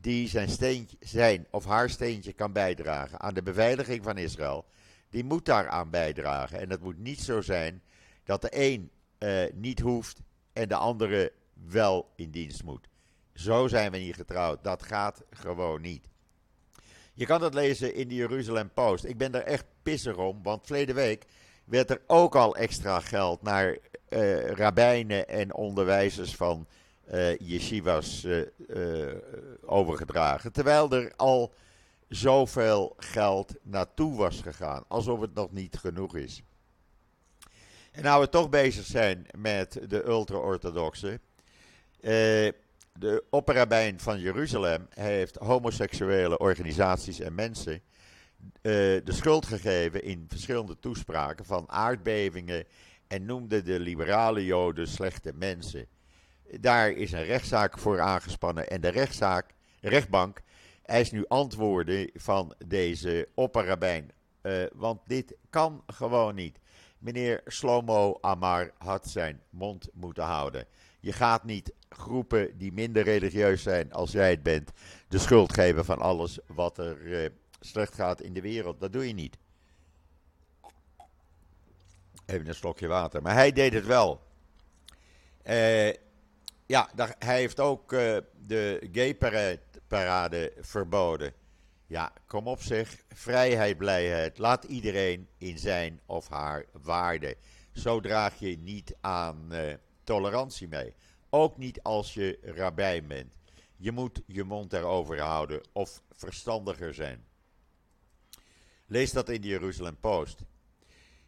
die 0.00 0.28
zijn, 0.28 0.48
steentje, 0.48 0.96
zijn 1.00 1.46
of 1.50 1.64
haar 1.64 1.90
steentje 1.90 2.32
kan 2.32 2.52
bijdragen 2.52 3.20
aan 3.20 3.34
de 3.34 3.42
beveiliging 3.42 4.04
van 4.04 4.18
Israël, 4.18 4.64
die 5.10 5.24
moet 5.24 5.44
daaraan 5.44 5.90
bijdragen. 5.90 6.60
En 6.60 6.70
het 6.70 6.82
moet 6.82 6.98
niet 6.98 7.20
zo 7.20 7.40
zijn 7.40 7.82
dat 8.24 8.42
de 8.42 8.48
een 8.50 8.90
uh, 9.18 9.44
niet 9.54 9.80
hoeft 9.80 10.20
en 10.52 10.68
de 10.68 10.74
andere 10.74 11.32
wel 11.68 12.10
in 12.16 12.30
dienst 12.30 12.64
moet. 12.64 12.88
Zo 13.34 13.68
zijn 13.68 13.92
we 13.92 13.98
niet 13.98 14.14
getrouwd. 14.14 14.64
Dat 14.64 14.82
gaat 14.82 15.22
gewoon 15.30 15.80
niet. 15.80 16.08
Je 17.14 17.26
kan 17.26 17.40
dat 17.40 17.54
lezen 17.54 17.94
in 17.94 18.08
de 18.08 18.14
Jeruzalem 18.14 18.70
Post. 18.72 19.04
Ik 19.04 19.18
ben 19.18 19.34
er 19.34 19.42
echt 19.42 19.64
pissig 19.82 20.16
om, 20.16 20.42
want 20.42 20.66
verleden 20.66 20.94
week 20.94 21.24
werd 21.64 21.90
er 21.90 22.00
ook 22.06 22.34
al 22.34 22.56
extra 22.56 23.00
geld 23.00 23.42
naar 23.42 23.78
uh, 24.08 24.46
rabbijnen 24.46 25.28
en 25.28 25.54
onderwijzers 25.54 26.34
van 26.36 26.66
uh, 27.12 27.38
yeshivas 27.38 28.24
uh, 28.24 29.14
overgedragen. 29.60 30.52
Terwijl 30.52 30.90
er 30.90 31.12
al 31.16 31.54
zoveel 32.08 32.94
geld 32.96 33.54
naartoe 33.62 34.16
was 34.16 34.40
gegaan. 34.40 34.84
Alsof 34.88 35.20
het 35.20 35.34
nog 35.34 35.52
niet 35.52 35.76
genoeg 35.76 36.16
is. 36.16 36.42
En 37.92 38.02
nou 38.02 38.20
we 38.20 38.28
toch 38.28 38.48
bezig 38.48 38.84
zijn 38.84 39.26
met 39.36 39.80
de 39.88 40.06
ultra-orthodoxen. 40.06 41.20
de 42.00 43.24
opperrabijn 43.30 44.00
van 44.00 44.20
Jeruzalem 44.20 44.86
heeft 44.94 45.36
homoseksuele 45.36 46.38
organisaties 46.38 47.20
en 47.20 47.34
mensen 47.34 47.82
de 48.62 49.02
schuld 49.04 49.46
gegeven 49.46 50.02
in 50.02 50.24
verschillende 50.28 50.78
toespraken 50.78 51.44
van 51.44 51.70
aardbevingen 51.70 52.64
en 53.06 53.24
noemde 53.24 53.62
de 53.62 53.80
liberale 53.80 54.44
Joden 54.44 54.88
slechte 54.88 55.32
mensen. 55.34 55.86
Daar 56.60 56.90
is 56.90 57.12
een 57.12 57.24
rechtszaak 57.24 57.78
voor 57.78 58.00
aangespannen 58.00 58.68
en 58.68 58.80
de 58.80 58.88
rechtszaak, 58.88 59.54
rechtbank 59.80 60.42
eist 60.84 61.12
nu 61.12 61.24
antwoorden 61.28 62.10
van 62.14 62.54
deze 62.66 63.28
opperrabijn. 63.34 64.12
Uh, 64.42 64.64
want 64.72 65.00
dit 65.06 65.36
kan 65.50 65.82
gewoon 65.86 66.34
niet. 66.34 66.58
Meneer 66.98 67.40
Slomo 67.46 68.18
Amar 68.20 68.72
had 68.78 69.08
zijn 69.08 69.40
mond 69.50 69.88
moeten 69.92 70.24
houden. 70.24 70.66
Je 71.00 71.12
gaat 71.12 71.44
niet 71.44 71.72
groepen 71.88 72.58
die 72.58 72.72
minder 72.72 73.02
religieus 73.02 73.62
zijn 73.62 73.92
als 73.92 74.12
jij 74.12 74.30
het 74.30 74.42
bent, 74.42 74.70
de 75.08 75.18
schuld 75.18 75.52
geven 75.52 75.84
van 75.84 75.98
alles 75.98 76.38
wat 76.46 76.78
er 76.78 77.00
uh, 77.02 77.28
slecht 77.60 77.94
gaat 77.94 78.20
in 78.20 78.32
de 78.32 78.40
wereld. 78.40 78.80
Dat 78.80 78.92
doe 78.92 79.06
je 79.06 79.14
niet. 79.14 79.36
Even 82.26 82.48
een 82.48 82.54
slokje 82.54 82.86
water. 82.86 83.22
Maar 83.22 83.34
hij 83.34 83.52
deed 83.52 83.72
het 83.72 83.86
wel. 83.86 84.20
Uh, 85.46 85.92
ja, 86.66 86.90
hij 87.18 87.38
heeft 87.38 87.60
ook 87.60 87.92
uh, 87.92 88.16
de 88.46 88.88
gay-parade 88.92 90.52
verboden. 90.60 91.32
Ja, 91.86 92.12
kom 92.26 92.48
op 92.48 92.62
zeg. 92.62 93.04
Vrijheid, 93.08 93.78
blijheid. 93.78 94.38
Laat 94.38 94.64
iedereen 94.64 95.28
in 95.38 95.58
zijn 95.58 96.00
of 96.06 96.28
haar 96.28 96.64
waarde. 96.82 97.36
Zo 97.72 98.00
draag 98.00 98.38
je 98.38 98.58
niet 98.58 98.94
aan 99.00 99.48
uh, 99.50 99.74
tolerantie 100.04 100.68
mee. 100.68 100.94
Ook 101.30 101.56
niet 101.56 101.82
als 101.82 102.14
je 102.14 102.38
rabbijn 102.42 103.06
bent. 103.06 103.36
Je 103.76 103.92
moet 103.92 104.22
je 104.26 104.44
mond 104.44 104.72
erover 104.72 105.20
houden 105.20 105.60
of 105.72 106.02
verstandiger 106.12 106.94
zijn. 106.94 107.24
Lees 108.86 109.12
dat 109.12 109.28
in 109.28 109.40
de 109.40 109.48
Jeruzalem 109.48 109.96
Post. 110.00 110.44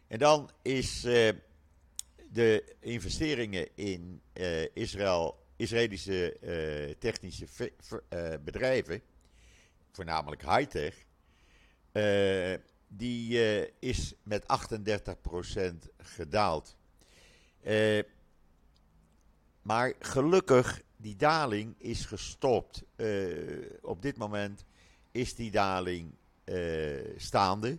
En 0.07 0.19
dan 0.19 0.49
is 0.61 1.05
uh, 1.05 1.29
de 2.37 2.63
investeringen 2.79 3.67
in 3.75 4.21
uh, 4.33 4.65
Israël, 4.73 5.45
Israëlische 5.55 6.37
uh, 6.41 6.95
technische 6.99 7.47
bedrijven, 8.43 9.01
voornamelijk 9.91 10.41
high-tech, 10.41 10.95
die 12.87 13.39
is 13.79 14.13
met 14.23 14.43
38% 14.43 15.89
gedaald. 15.97 16.75
maar 19.61 19.93
gelukkig, 19.99 20.81
die 20.97 21.15
daling 21.15 21.75
is 21.77 22.05
gestopt. 22.05 22.83
op 23.81 24.01
dit 24.01 24.17
moment 24.17 24.65
is 25.11 25.35
die 25.35 25.51
daling 25.51 26.11
staande. 27.17 27.77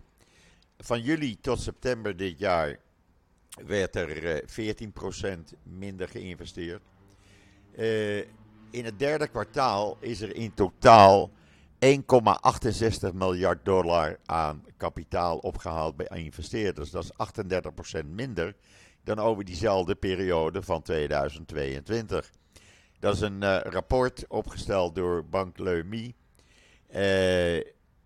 Van 0.77 1.01
juli 1.01 1.39
tot 1.41 1.61
september 1.61 2.17
dit 2.17 2.39
jaar 2.39 2.79
werd 3.65 3.95
er 3.95 4.43
14% 4.45 4.45
eh, 5.23 5.35
minder 5.63 6.07
geïnvesteerd. 6.07 6.81
Uh, 7.77 8.17
in 8.71 8.85
het 8.85 8.99
derde 8.99 9.27
kwartaal 9.27 9.97
is 9.99 10.21
er 10.21 10.35
in 10.35 10.53
totaal 10.53 11.31
1,68 11.85 13.13
miljard 13.13 13.65
dollar 13.65 14.19
aan 14.25 14.65
kapitaal 14.77 15.37
opgehaald 15.37 15.95
bij 15.95 16.07
investeerders. 16.13 16.91
Dat 16.91 17.03
is 17.03 17.11
38% 18.01 18.05
minder 18.05 18.55
dan 19.03 19.19
over 19.19 19.45
diezelfde 19.45 19.95
periode 19.95 20.61
van 20.61 20.81
2022. 20.81 22.31
Dat 22.99 23.15
is 23.15 23.21
een 23.21 23.41
uh, 23.43 23.59
rapport 23.61 24.25
opgesteld 24.27 24.95
door 24.95 25.25
Bank 25.25 25.57
Leumi, 25.57 26.13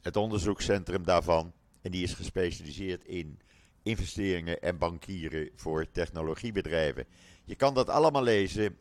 het 0.02 0.16
onderzoekscentrum 0.16 1.04
daarvan. 1.04 1.54
En 1.82 1.92
die 1.92 2.04
is 2.04 2.14
gespecialiseerd 2.14 3.06
in 3.06 3.40
investeringen 3.84 4.62
en 4.62 4.78
bankieren 4.78 5.50
voor 5.56 5.92
technologiebedrijven. 5.92 7.06
Je 7.44 7.56
kan 7.56 7.74
dat 7.74 7.90
allemaal 7.90 8.24
lezen 8.24 8.78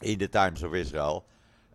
in 0.00 0.18
de 0.18 0.28
Times 0.28 0.62
of 0.62 0.72
Israel. 0.72 1.24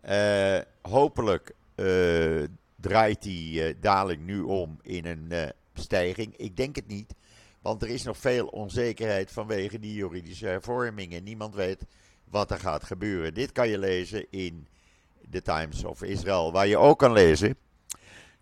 Uh, 0.08 0.58
hopelijk 0.82 1.54
uh, 1.76 2.44
draait 2.76 3.22
die 3.22 3.68
uh, 3.68 3.74
daling 3.80 4.24
nu 4.24 4.40
om 4.40 4.78
in 4.82 5.06
een 5.06 5.52
stijging. 5.74 6.36
Ik 6.36 6.56
denk 6.56 6.76
het 6.76 6.86
niet, 6.86 7.14
want 7.62 7.82
er 7.82 7.88
is 7.88 8.02
nog 8.02 8.16
veel 8.16 8.46
onzekerheid 8.46 9.30
vanwege 9.32 9.78
die 9.78 9.94
juridische 9.94 10.46
hervormingen. 10.46 11.24
Niemand 11.24 11.54
weet 11.54 11.84
wat 12.24 12.50
er 12.50 12.58
gaat 12.58 12.84
gebeuren. 12.84 13.34
Dit 13.34 13.52
kan 13.52 13.68
je 13.68 13.78
lezen 13.78 14.26
in 14.30 14.66
de 15.28 15.42
Times 15.42 15.84
of 15.84 16.02
Israel, 16.02 16.52
waar 16.52 16.66
je 16.66 16.78
ook 16.78 16.98
kan 16.98 17.12
lezen 17.12 17.56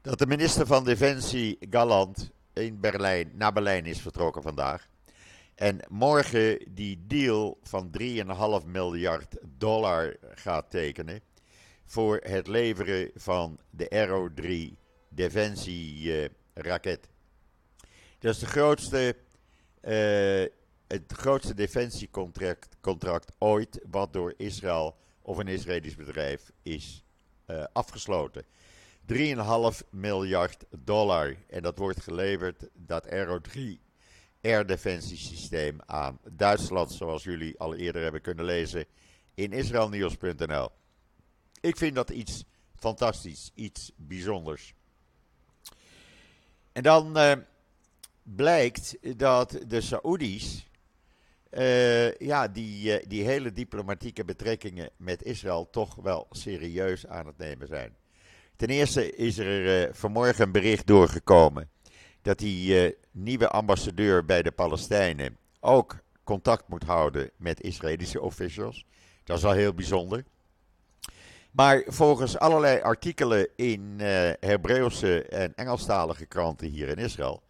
dat 0.00 0.18
de 0.18 0.26
minister 0.26 0.66
van 0.66 0.84
Defensie 0.84 1.58
Galant 1.70 2.30
in 2.58 2.80
Berlijn, 2.80 3.30
naar 3.34 3.52
Berlijn 3.52 3.86
is 3.86 4.00
vertrokken 4.00 4.42
vandaag. 4.42 4.88
En 5.54 5.80
morgen 5.88 6.74
die 6.74 7.04
deal 7.06 7.58
van 7.62 7.90
3,5 8.00 8.66
miljard 8.66 9.36
dollar 9.58 10.16
gaat 10.34 10.70
tekenen 10.70 11.20
voor 11.84 12.20
het 12.22 12.46
leveren 12.46 13.10
van 13.14 13.58
de 13.70 13.90
Arrow 13.90 14.30
3 14.34 14.76
defensieraket. 15.08 17.08
dat 18.18 18.34
is 18.34 18.38
de 18.38 18.46
grootste, 18.46 19.16
uh, 19.82 20.44
het 20.86 21.12
grootste 21.12 21.54
defensiecontract 21.54 22.76
contract 22.80 23.32
ooit 23.38 23.80
wat 23.90 24.12
door 24.12 24.34
Israël 24.36 24.96
of 25.22 25.38
een 25.38 25.48
Israëlisch 25.48 25.96
bedrijf 25.96 26.52
is 26.62 27.04
uh, 27.46 27.64
afgesloten. 27.72 28.44
3,5 29.12 29.88
miljard 29.90 30.64
dollar. 30.84 31.36
En 31.48 31.62
dat 31.62 31.78
wordt 31.78 32.00
geleverd, 32.02 32.68
dat 32.74 33.10
Aero 33.10 33.40
3 33.40 33.80
air 34.42 34.66
defensiesysteem 34.66 35.78
aan 35.86 36.18
Duitsland, 36.36 36.92
zoals 36.92 37.24
jullie 37.24 37.58
al 37.58 37.74
eerder 37.74 38.02
hebben 38.02 38.20
kunnen 38.20 38.44
lezen 38.44 38.86
in 39.34 39.52
israelnieuws.nl. 39.52 40.68
Ik 41.60 41.76
vind 41.76 41.94
dat 41.94 42.10
iets 42.10 42.44
fantastisch, 42.76 43.50
iets 43.54 43.92
bijzonders. 43.96 44.74
En 46.72 46.82
dan 46.82 47.18
uh, 47.18 47.32
blijkt 48.22 48.96
dat 49.18 49.58
de 49.66 49.80
Saoedi's 49.80 50.66
uh, 51.50 52.14
ja, 52.14 52.48
die, 52.48 53.00
uh, 53.00 53.06
die 53.08 53.24
hele 53.24 53.52
diplomatieke 53.52 54.24
betrekkingen 54.24 54.90
met 54.96 55.22
Israël 55.22 55.70
toch 55.70 55.94
wel 55.94 56.26
serieus 56.30 57.06
aan 57.06 57.26
het 57.26 57.38
nemen 57.38 57.66
zijn. 57.66 57.96
Ten 58.58 58.68
eerste 58.68 59.16
is 59.16 59.38
er 59.38 59.86
uh, 59.86 59.88
vanmorgen 59.92 60.44
een 60.44 60.52
bericht 60.52 60.86
doorgekomen 60.86 61.70
dat 62.22 62.38
die 62.38 62.84
uh, 62.84 62.92
nieuwe 63.10 63.48
ambassadeur 63.48 64.24
bij 64.24 64.42
de 64.42 64.50
Palestijnen 64.50 65.36
ook 65.60 65.96
contact 66.24 66.68
moet 66.68 66.84
houden 66.84 67.30
met 67.36 67.60
Israëlische 67.60 68.20
officials. 68.20 68.86
Dat 69.24 69.38
is 69.38 69.44
al 69.44 69.52
heel 69.52 69.74
bijzonder. 69.74 70.24
Maar 71.50 71.82
volgens 71.86 72.38
allerlei 72.38 72.80
artikelen 72.80 73.48
in 73.56 73.96
uh, 74.00 74.30
Hebreeuwse 74.40 75.22
en 75.22 75.54
Engelstalige 75.54 76.26
kranten 76.26 76.68
hier 76.68 76.88
in 76.88 76.98
Israël 76.98 77.42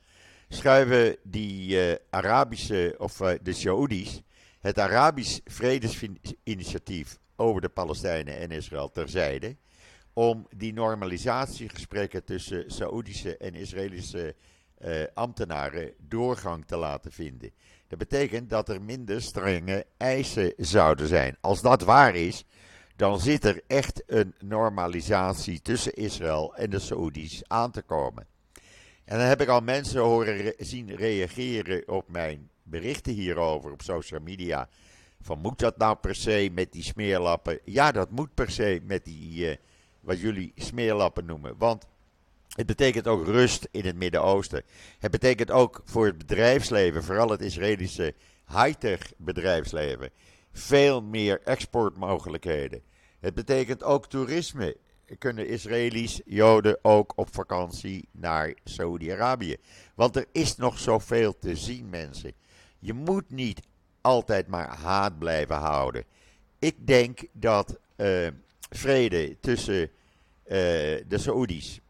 schuiven 0.49 1.17
die 1.23 1.79
Arabische 2.11 2.95
of 2.99 3.17
de 3.43 3.53
Saoedi's 3.53 4.23
het 4.61 4.79
Arabisch 4.79 5.39
Vredesinitiatief 5.45 7.19
over 7.37 7.61
de 7.61 7.69
Palestijnen 7.69 8.39
en 8.39 8.51
Israël 8.51 8.91
terzijde 8.91 9.57
om 10.19 10.47
die 10.57 10.73
normalisatiegesprekken 10.73 12.25
tussen 12.25 12.71
Saoedische 12.71 13.37
en 13.37 13.55
Israëlische 13.55 14.35
uh, 14.85 15.05
ambtenaren 15.15 15.93
doorgang 15.99 16.67
te 16.67 16.77
laten 16.77 17.13
vinden. 17.13 17.51
Dat 17.89 17.99
betekent 17.99 18.51
dat 18.51 18.69
er 18.69 18.83
minder 18.83 19.23
strenge 19.23 19.87
eisen 19.97 20.53
zouden 20.57 21.07
zijn. 21.07 21.37
Als 21.41 21.61
dat 21.61 21.83
waar 21.83 22.15
is, 22.15 22.45
dan 22.97 23.21
zit 23.21 23.45
er 23.45 23.63
echt 23.67 24.03
een 24.07 24.35
normalisatie 24.39 25.63
tussen 25.63 25.95
Israël 25.95 26.55
en 26.57 26.71
de 26.71 26.79
Saoedi's 26.79 27.43
aan 27.47 27.71
te 27.71 27.83
komen. 27.83 28.27
En 29.05 29.19
dan 29.19 29.27
heb 29.27 29.41
ik 29.41 29.49
al 29.49 29.61
mensen 29.61 30.01
horen 30.01 30.37
re 30.37 30.55
zien 30.59 30.97
reageren 30.97 31.89
op 31.89 32.09
mijn 32.09 32.51
berichten 32.63 33.13
hierover 33.13 33.73
op 33.73 33.83
social 33.83 34.21
media. 34.21 34.69
Van 35.21 35.39
moet 35.39 35.59
dat 35.59 35.77
nou 35.77 35.97
per 35.97 36.15
se 36.15 36.51
met 36.53 36.73
die 36.73 36.83
smeerlappen? 36.83 37.59
Ja, 37.65 37.93
dat 37.93 38.11
moet 38.11 38.35
per 38.35 38.51
se 38.51 38.81
met 38.85 39.05
die, 39.05 39.51
uh, 39.51 39.57
wat 40.09 40.21
jullie 40.21 40.53
smeerlappen 40.57 41.25
noemen. 41.25 41.55
Want 41.59 41.87
het 42.49 42.67
betekent 42.67 43.07
ook 43.07 43.27
rust 43.27 43.69
in 43.71 43.85
het 43.85 43.97
Midden-Oosten. 43.97 44.63
Het 44.99 45.11
betekent 45.11 45.51
ook 45.51 45.83
voor 45.85 46.07
het 46.07 46.19
bedrijfsleven, 46.19 47.05
vooral 47.05 47.31
het 47.31 47.41
Israëlische 47.41 48.15
high-tech 48.47 49.13
bedrijfsleven, 49.17 50.11
veel 50.53 51.03
meer 51.03 51.41
exportmogelijkheden. 51.45 52.83
Het 53.21 53.35
betekent 53.35 53.83
ook 53.83 54.07
toerisme. 54.07 54.77
Kunnen 55.19 55.49
Israëli's, 55.49 56.21
Joden 56.25 56.79
ook 56.83 57.13
op 57.17 57.35
vakantie 57.35 58.09
naar 58.11 58.55
Saudi-Arabië? 58.65 59.57
Want 59.95 60.17
er 60.17 60.27
is 60.33 60.57
nog 60.57 60.79
zoveel 60.79 61.39
te 61.39 61.57
zien, 61.57 61.89
mensen. 61.89 62.33
Je 62.79 62.93
moet 62.93 63.31
niet 63.31 63.61
altijd 64.01 64.47
maar 64.47 64.77
haat 64.77 65.19
blijven 65.19 65.57
houden. 65.57 66.05
Ik 66.59 66.87
denk 66.87 67.21
dat 67.33 67.79
uh, 67.97 68.29
vrede 68.71 69.37
tussen 69.41 69.91
de 70.49 71.19
Saoedi's 71.19 71.81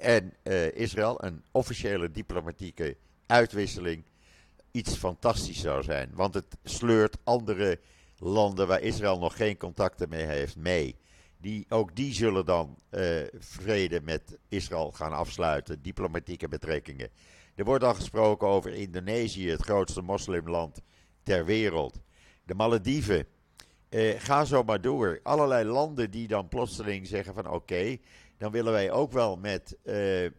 en 0.00 0.32
uh, 0.42 0.72
Israël, 0.72 1.24
een 1.24 1.42
officiële 1.50 2.10
diplomatieke 2.10 2.96
uitwisseling, 3.26 4.04
iets 4.70 4.96
fantastisch 4.96 5.60
zou 5.60 5.82
zijn. 5.82 6.10
Want 6.14 6.34
het 6.34 6.56
sleurt 6.64 7.16
andere 7.24 7.78
landen 8.18 8.66
waar 8.66 8.80
Israël 8.80 9.18
nog 9.18 9.36
geen 9.36 9.56
contacten 9.56 10.08
mee 10.08 10.24
heeft 10.24 10.56
mee. 10.56 10.96
Die, 11.38 11.66
ook 11.68 11.96
die 11.96 12.14
zullen 12.14 12.44
dan 12.44 12.76
uh, 12.90 13.22
vrede 13.38 14.00
met 14.00 14.38
Israël 14.48 14.92
gaan 14.92 15.12
afsluiten, 15.12 15.82
diplomatieke 15.82 16.48
betrekkingen. 16.48 17.08
Er 17.54 17.64
wordt 17.64 17.84
al 17.84 17.94
gesproken 17.94 18.48
over 18.48 18.72
Indonesië, 18.72 19.50
het 19.50 19.62
grootste 19.62 20.02
moslimland 20.02 20.80
ter 21.22 21.44
wereld. 21.44 22.00
De 22.44 22.54
Malediven. 22.54 23.26
Uh, 23.94 24.20
ga 24.20 24.44
zo 24.44 24.62
maar 24.62 24.80
door. 24.80 25.20
Allerlei 25.22 25.64
landen 25.64 26.10
die 26.10 26.28
dan 26.28 26.48
plotseling 26.48 27.06
zeggen 27.06 27.34
van 27.34 27.50
oké, 27.50 27.96
dan 28.38 28.52
willen 28.52 28.72
wij 28.72 28.90
ook 28.90 29.12
wel 29.12 29.36
met 29.36 29.76
uh, 29.84 30.30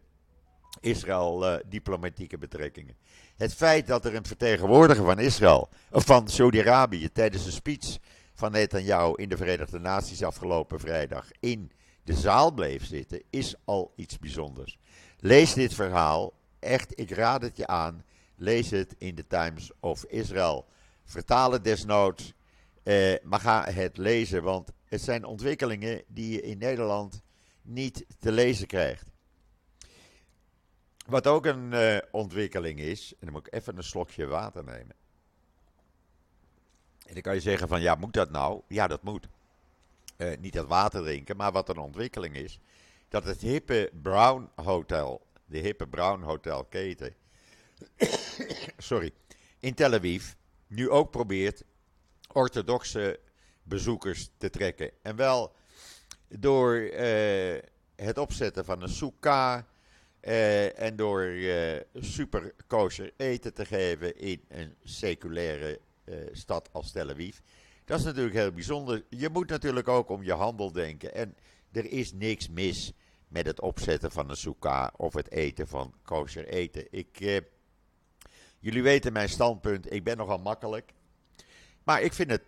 Israël 0.80 1.52
uh, 1.52 1.58
diplomatieke 1.66 2.38
betrekkingen. 2.38 2.96
Het 3.36 3.54
feit 3.54 3.86
dat 3.86 4.04
er 4.04 4.14
een 4.14 4.26
vertegenwoordiger 4.26 5.04
van 5.04 5.18
Israël, 5.18 5.68
of 5.90 6.04
van 6.04 6.28
Saudi-Arabië, 6.28 7.12
tijdens 7.12 7.46
een 7.46 7.52
speech 7.52 7.98
van 8.34 8.52
Netanyahu 8.52 9.12
in 9.14 9.28
de 9.28 9.36
Verenigde 9.36 9.78
Naties 9.78 10.22
afgelopen 10.22 10.80
vrijdag 10.80 11.26
in 11.40 11.70
de 12.04 12.14
zaal 12.14 12.52
bleef 12.52 12.84
zitten, 12.84 13.22
is 13.30 13.54
al 13.64 13.92
iets 13.96 14.18
bijzonders. 14.18 14.78
Lees 15.18 15.52
dit 15.54 15.74
verhaal, 15.74 16.32
echt, 16.58 17.00
ik 17.00 17.10
raad 17.10 17.42
het 17.42 17.56
je 17.56 17.66
aan. 17.66 18.04
Lees 18.36 18.70
het 18.70 18.94
in 18.98 19.14
de 19.14 19.26
Times 19.26 19.70
of 19.80 20.04
Israel. 20.04 20.66
Vertaal 21.04 21.52
het 21.52 21.64
desnoods, 21.64 22.34
eh, 22.86 23.14
maar 23.22 23.40
ga 23.40 23.70
het 23.70 23.96
lezen, 23.96 24.42
want 24.42 24.72
het 24.84 25.00
zijn 25.00 25.24
ontwikkelingen 25.24 26.02
die 26.06 26.32
je 26.32 26.40
in 26.40 26.58
Nederland 26.58 27.22
niet 27.62 28.06
te 28.18 28.32
lezen 28.32 28.66
krijgt. 28.66 29.10
Wat 31.06 31.26
ook 31.26 31.46
een 31.46 31.72
uh, 31.72 31.96
ontwikkeling 32.10 32.78
is, 32.78 33.12
en 33.12 33.18
dan 33.20 33.32
moet 33.32 33.46
ik 33.46 33.54
even 33.54 33.76
een 33.76 33.82
slokje 33.82 34.26
water 34.26 34.64
nemen. 34.64 34.94
En 37.06 37.12
dan 37.12 37.22
kan 37.22 37.34
je 37.34 37.40
zeggen 37.40 37.68
van 37.68 37.80
ja, 37.80 37.94
moet 37.94 38.12
dat 38.12 38.30
nou? 38.30 38.62
Ja, 38.68 38.86
dat 38.86 39.02
moet. 39.02 39.28
Uh, 40.16 40.36
niet 40.38 40.52
dat 40.52 40.66
water 40.66 41.02
drinken, 41.02 41.36
maar 41.36 41.52
wat 41.52 41.68
een 41.68 41.78
ontwikkeling 41.78 42.34
is, 42.34 42.60
dat 43.08 43.24
het 43.24 43.40
hippe 43.40 43.90
Brown 44.02 44.50
Hotel, 44.54 45.26
de 45.44 45.58
hippe 45.58 45.86
Brown 45.86 46.22
Hotel 46.22 46.64
keten, 46.64 47.14
sorry, 48.78 49.12
in 49.60 49.74
Tel 49.74 49.92
Aviv, 49.92 50.32
nu 50.66 50.90
ook 50.90 51.10
probeert 51.10 51.64
orthodoxe 52.36 53.20
bezoekers 53.62 54.30
te 54.38 54.50
trekken. 54.50 54.90
En 55.02 55.16
wel 55.16 55.52
door 56.28 56.74
uh, 56.76 57.58
het 57.96 58.18
opzetten 58.18 58.64
van 58.64 58.82
een 58.82 58.88
soukah 58.88 59.62
uh, 60.22 60.78
en 60.80 60.96
door 60.96 61.22
uh, 61.22 61.80
super 61.94 62.54
kosher 62.66 63.12
eten 63.16 63.54
te 63.54 63.64
geven 63.64 64.18
in 64.18 64.44
een 64.48 64.74
seculaire 64.82 65.80
stad 66.32 66.68
als 66.72 66.92
Tel 66.92 67.10
Aviv. 67.10 67.38
Dat 67.84 67.98
is 67.98 68.04
natuurlijk 68.04 68.34
heel 68.34 68.52
bijzonder. 68.52 69.04
Je 69.08 69.28
moet 69.28 69.48
natuurlijk 69.48 69.88
ook 69.88 70.08
om 70.08 70.22
je 70.22 70.32
handel 70.32 70.72
denken. 70.72 71.14
En 71.14 71.36
er 71.72 71.90
is 71.90 72.12
niks 72.12 72.48
mis 72.48 72.92
met 73.28 73.46
het 73.46 73.60
opzetten 73.60 74.10
van 74.10 74.30
een 74.30 74.36
soukah 74.36 74.88
of 74.96 75.14
het 75.14 75.30
eten 75.30 75.68
van 75.68 75.94
kosher 76.02 76.48
eten. 76.48 76.86
Ik, 76.90 77.42
jullie 78.58 78.82
weten 78.82 79.12
mijn 79.12 79.28
standpunt. 79.28 79.92
Ik 79.92 80.04
ben 80.04 80.16
nogal 80.16 80.38
makkelijk. 80.38 80.92
Maar 81.86 82.02
ik 82.02 82.12
vind 82.12 82.30
het, 82.30 82.46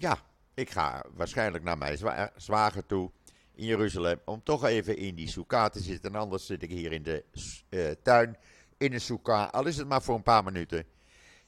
ja, 0.00 0.18
ik 0.54 0.70
ga 0.70 1.04
waarschijnlijk 1.14 1.64
naar 1.64 1.78
mijn 1.78 1.98
zwa 1.98 2.32
zwager 2.36 2.86
toe 2.86 3.10
in 3.54 3.64
Jeruzalem. 3.64 4.20
Om 4.24 4.42
toch 4.42 4.64
even 4.64 4.96
in 4.96 5.14
die 5.14 5.28
soeka 5.28 5.68
te 5.68 5.80
zitten. 5.80 6.14
En 6.14 6.20
anders 6.20 6.46
zit 6.46 6.62
ik 6.62 6.70
hier 6.70 6.92
in 6.92 7.02
de 7.02 7.24
uh, 7.70 7.90
tuin 8.02 8.36
in 8.78 8.92
een 8.92 9.00
soeka. 9.00 9.44
Al 9.44 9.66
is 9.66 9.76
het 9.76 9.88
maar 9.88 10.02
voor 10.02 10.14
een 10.14 10.22
paar 10.22 10.44
minuten. 10.44 10.84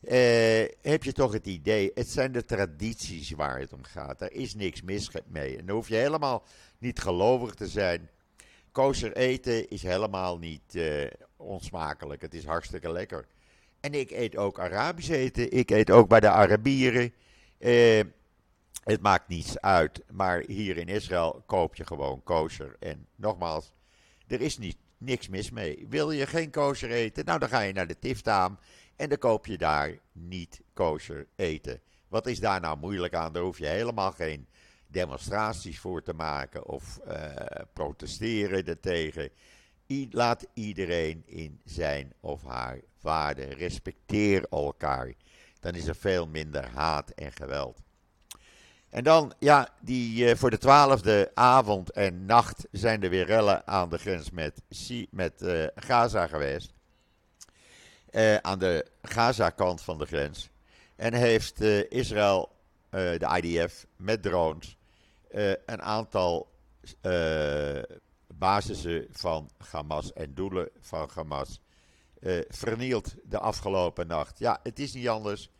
Uh, 0.01 0.65
heb 0.81 1.05
je 1.05 1.13
toch 1.13 1.33
het 1.33 1.47
idee, 1.47 1.91
het 1.95 2.09
zijn 2.09 2.33
de 2.33 2.45
tradities 2.45 3.31
waar 3.31 3.59
het 3.59 3.73
om 3.73 3.85
gaat. 3.85 4.21
Er 4.21 4.33
is 4.33 4.55
niks 4.55 4.83
mis 4.83 5.11
mee. 5.27 5.59
En 5.59 5.67
dan 5.67 5.77
hoef 5.77 5.89
je 5.89 5.95
helemaal 5.95 6.45
niet 6.79 7.01
gelovig 7.01 7.55
te 7.55 7.69
zijn. 7.69 8.11
Kosher 8.73 9.17
eten 9.17 9.69
is 9.69 9.83
helemaal 9.83 10.39
niet 10.39 10.79
onsmakelijk. 11.37 12.23
Het 12.23 12.35
is 12.35 12.45
hartstikke 12.45 12.93
lekker. 12.93 13.27
En 13.83 13.95
ik 13.95 14.11
eet 14.11 14.37
ook 14.37 14.61
Arabisch 14.61 15.11
eten. 15.11 15.51
Ik 15.51 15.71
eet 15.71 15.91
ook 15.91 16.09
bij 16.09 16.21
de 16.21 16.29
Arabieren. 16.29 17.13
Uh, 17.59 18.01
het 18.85 19.01
maakt 19.01 19.29
niets 19.29 19.61
uit, 19.61 20.03
maar 20.13 20.43
hier 20.47 20.77
in 20.77 20.89
Israël 20.89 21.43
koop 21.47 21.75
je 21.75 21.87
gewoon 21.87 22.23
kosher. 22.23 22.77
En 22.79 23.07
nogmaals, 23.17 23.73
er 24.27 24.41
is 24.41 24.59
niet, 24.59 24.77
niks 24.99 25.29
mis 25.29 25.51
mee. 25.51 25.87
Wil 25.89 26.11
je 26.11 26.27
geen 26.27 26.51
kosher 26.51 26.91
eten? 26.91 27.25
Nou, 27.25 27.39
dan 27.39 27.49
ga 27.49 27.61
je 27.61 27.73
naar 27.73 27.87
de 27.87 27.99
tiftaam 27.99 28.59
en 28.97 29.09
dan 29.09 29.19
koop 29.19 29.47
je 29.47 29.59
daar 29.59 29.99
niet 30.13 30.61
kosher 30.73 31.27
eten. 31.37 31.81
Wat 32.09 32.27
is 32.27 32.41
daar 32.41 32.61
nou 32.61 32.79
moeilijk 32.79 33.15
aan? 33.15 33.33
Daar 33.33 33.43
hoef 33.43 33.59
je 33.59 33.67
helemaal 33.67 34.13
geen 34.13 34.47
demonstraties 34.87 35.79
voor 35.79 36.03
te 36.03 36.13
maken 36.13 36.67
of 36.67 37.01
uh, 37.09 37.35
protesteren 37.73 38.67
ertegen. 38.67 39.31
Laat 40.11 40.47
iedereen 40.55 41.23
in 41.27 41.61
zijn 41.65 42.13
of 42.21 42.43
haar 42.43 42.81
waarde. 43.01 43.45
Respecteer 43.45 44.47
elkaar. 44.51 45.13
Dan 45.61 45.75
is 45.75 45.87
er 45.87 45.97
veel 45.97 46.27
minder 46.27 46.69
haat 46.69 47.11
en 47.11 47.33
geweld. 47.33 47.83
En 48.91 49.05
dan, 49.05 49.33
ja, 49.39 49.69
die, 49.81 50.29
uh, 50.29 50.35
voor 50.35 50.51
de 50.51 50.59
twaalfde 50.59 51.31
avond 51.35 51.91
en 51.91 52.27
nacht 52.27 52.67
zijn 52.71 53.03
er 53.03 53.11
weer 53.11 53.27
rellen 53.27 53.67
aan 53.67 53.89
de 53.89 53.99
grens 53.99 54.31
met, 54.31 54.63
met 55.11 55.43
uh, 55.43 55.67
Gaza 55.75 56.27
geweest. 56.27 56.73
Uh, 58.11 58.37
aan 58.37 58.59
de 58.59 58.87
Gaza-kant 59.03 59.81
van 59.81 59.99
de 59.99 60.07
grens. 60.07 60.51
En 60.97 61.15
heeft 61.15 61.61
Israël, 61.89 62.51
de 62.91 63.41
IDF, 63.43 63.87
met 63.97 64.23
drones 64.23 64.77
een 65.67 65.83
aantal 65.83 66.51
basissen 68.43 69.07
van 69.11 69.51
Hamas 69.71 70.13
en 70.13 70.35
doelen 70.35 70.69
van 70.81 71.11
Hamas 71.15 71.61
vernield 72.49 73.15
de 73.25 73.39
afgelopen 73.39 74.07
nacht. 74.07 74.39
Ja, 74.39 74.61
het 74.63 74.79
is 74.79 74.93
niet 74.93 75.09
anders. 75.09 75.51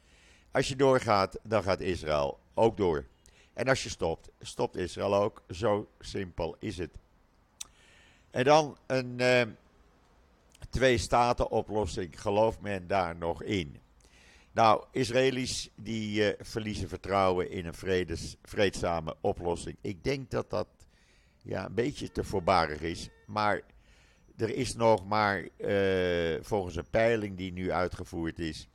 Als 0.51 0.69
je 0.69 0.77
doorgaat, 0.77 1.39
dan 1.43 1.63
gaat 1.63 1.81
Israël 1.81 2.39
ook 2.55 2.77
door. 2.77 3.07
En 3.53 3.69
als 3.69 3.83
je 3.83 3.89
stopt, 3.89 4.31
stopt 4.41 4.77
Israël 4.77 5.15
ook. 5.15 5.43
Zo 5.51 5.89
simpel 6.01 6.57
is 6.59 6.79
het. 6.79 6.91
En 8.31 8.45
dan 8.45 8.77
een 8.87 9.19
uh, 9.21 9.43
twee-staten-oplossing. 10.71 12.21
Gelooft 12.21 12.61
men 12.61 12.87
daar 12.87 13.17
nog 13.17 13.43
in? 13.43 13.81
Nou, 14.53 14.85
Israëli's 14.91 15.71
die 15.75 16.21
uh, 16.21 16.33
verliezen 16.41 16.89
vertrouwen 16.89 17.51
in 17.51 17.67
een 17.67 17.75
vredes, 17.75 18.37
vreedzame 18.43 19.17
oplossing. 19.21 19.77
Ik 19.81 20.05
denk 20.05 20.31
dat 20.31 20.51
dat 20.51 20.69
ja, 21.43 21.67
een 21.67 21.75
beetje 21.75 22.11
te 22.11 22.25
voorbarig 22.25 22.81
is. 22.81 23.09
Maar 23.27 23.61
er 24.37 24.51
is 24.51 24.75
nog 24.75 25.07
maar, 25.07 25.49
uh, 25.59 26.39
volgens 26.41 26.77
een 26.77 26.91
peiling 26.91 27.37
die 27.37 27.53
nu 27.53 27.73
uitgevoerd 27.73 28.39
is, 28.39 28.69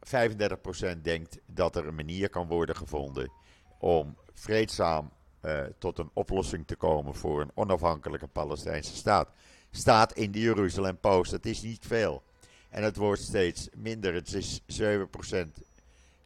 35% 0.00 1.02
denkt 1.02 1.38
dat 1.46 1.76
er 1.76 1.86
een 1.86 1.94
manier 1.94 2.28
kan 2.28 2.46
worden 2.46 2.76
gevonden 2.76 3.30
om 3.78 4.16
vreedzaam 4.32 5.10
uh, 5.42 5.62
tot 5.78 5.98
een 5.98 6.10
oplossing 6.12 6.66
te 6.66 6.76
komen 6.76 7.14
voor 7.14 7.40
een 7.40 7.50
onafhankelijke 7.54 8.26
Palestijnse 8.26 8.96
staat. 8.96 9.30
Staat 9.70 10.12
in 10.12 10.30
de 10.30 10.40
Jeruzalem 10.40 10.98
Post, 10.98 11.30
dat 11.30 11.44
is 11.44 11.62
niet 11.62 11.86
veel. 11.86 12.22
En 12.68 12.82
het 12.82 12.96
wordt 12.96 13.22
steeds 13.22 13.68
minder, 13.74 14.14
het 14.14 14.34
is 14.34 14.60
7% 14.82 14.84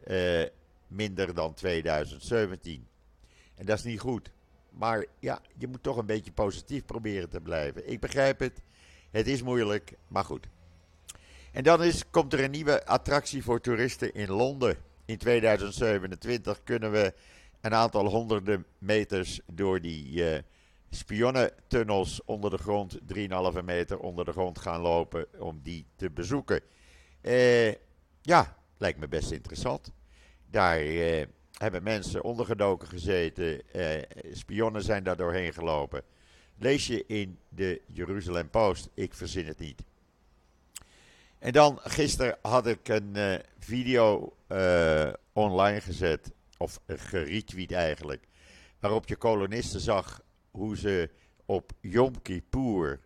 uh, 0.07 0.45
minder 0.87 1.35
dan 1.35 1.55
2017. 1.55 2.87
En 3.55 3.66
dat 3.66 3.79
is 3.79 3.85
niet 3.85 4.01
goed. 4.01 4.31
Maar 4.70 5.04
ja, 5.18 5.40
je 5.59 5.68
moet 5.68 5.83
toch 5.83 5.96
een 5.96 6.06
beetje 6.06 6.33
positief 6.33 6.85
proberen 6.85 7.28
te 7.28 7.40
blijven. 7.40 7.90
Ik 7.90 8.00
begrijp 8.00 8.38
het, 8.38 8.62
het 9.11 9.26
is 9.26 9.42
moeilijk, 9.42 9.92
maar 10.09 10.24
goed. 10.24 10.46
En 11.52 11.62
dan 11.62 11.83
is, 11.83 12.11
komt 12.11 12.33
er 12.33 12.44
een 12.44 12.50
nieuwe 12.50 12.87
attractie 12.87 13.42
voor 13.42 13.61
toeristen 13.61 14.14
in 14.14 14.30
Londen. 14.30 14.76
in 15.04 15.18
2027 15.18 16.62
kunnen 16.62 16.92
we 16.92 17.14
een 17.61 17.74
aantal 17.74 18.06
honderden 18.06 18.66
meters 18.78 19.40
door 19.46 19.80
die 19.80 20.12
uh, 20.12 20.38
spionnentunnels 20.90 22.24
onder 22.24 22.50
de 22.50 22.59
grond, 22.59 22.98
3,5 23.59 23.64
meter 23.64 23.98
onder 23.98 24.24
de 24.24 24.33
grond 24.33 24.59
gaan 24.59 24.80
lopen 24.80 25.26
om 25.38 25.61
die 25.62 25.87
te 25.96 26.11
bezoeken. 26.11 26.61
Uh, 27.22 27.72
ja, 28.20 28.56
lijkt 28.76 28.98
me 28.98 29.09
best 29.09 29.30
interessant. 29.30 29.92
Daar 30.50 30.85
uh, 30.85 31.24
hebben 31.61 31.83
mensen 31.83 32.25
ondergedoken 32.25 32.88
gezeten, 32.88 33.62
spionnen 34.33 34.83
zijn 34.83 35.05
daar 35.05 35.16
doorheen 35.16 35.53
gelopen. 35.53 36.03
Lees 36.59 36.87
je 36.87 37.07
in 37.07 37.38
de 37.49 37.81
Jeruzalem 37.87 38.51
Post, 38.51 38.88
ik 38.94 39.14
verzin 39.14 39.46
het 39.46 39.59
niet. 39.59 39.83
En 41.38 41.53
dan, 41.53 41.79
gisteren 41.83 42.38
had 42.42 42.66
ik 42.66 42.88
een 42.88 43.42
video 43.59 44.37
online 45.33 45.81
gezet 45.81 46.33
of 46.57 46.81
geretweet 46.87 47.73
eigenlijk, 47.73 48.27
waarop 48.79 49.09
je 49.09 49.16
kolonisten 49.16 49.81
zag 49.81 50.23
hoe 50.51 50.77
ze 50.77 51.11
op 51.44 51.73
Yom 51.81 52.23
Kippur 52.23 53.01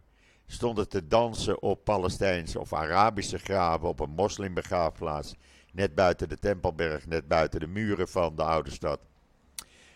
stonden 0.46 0.88
te 0.88 1.06
dansen 1.06 1.62
op 1.62 1.84
Palestijnse 1.84 2.60
of 2.60 2.72
Arabische 2.72 3.38
graven 3.38 3.88
op 3.88 4.00
een 4.00 4.10
moslimbegraafplaats, 4.10 5.34
net 5.74 5.94
buiten 5.94 6.28
de 6.28 6.38
Tempelberg, 6.38 7.06
net 7.06 7.28
buiten 7.28 7.60
de 7.60 7.66
muren 7.66 8.08
van 8.08 8.36
de 8.36 8.42
oude 8.42 8.70
stad. 8.70 9.06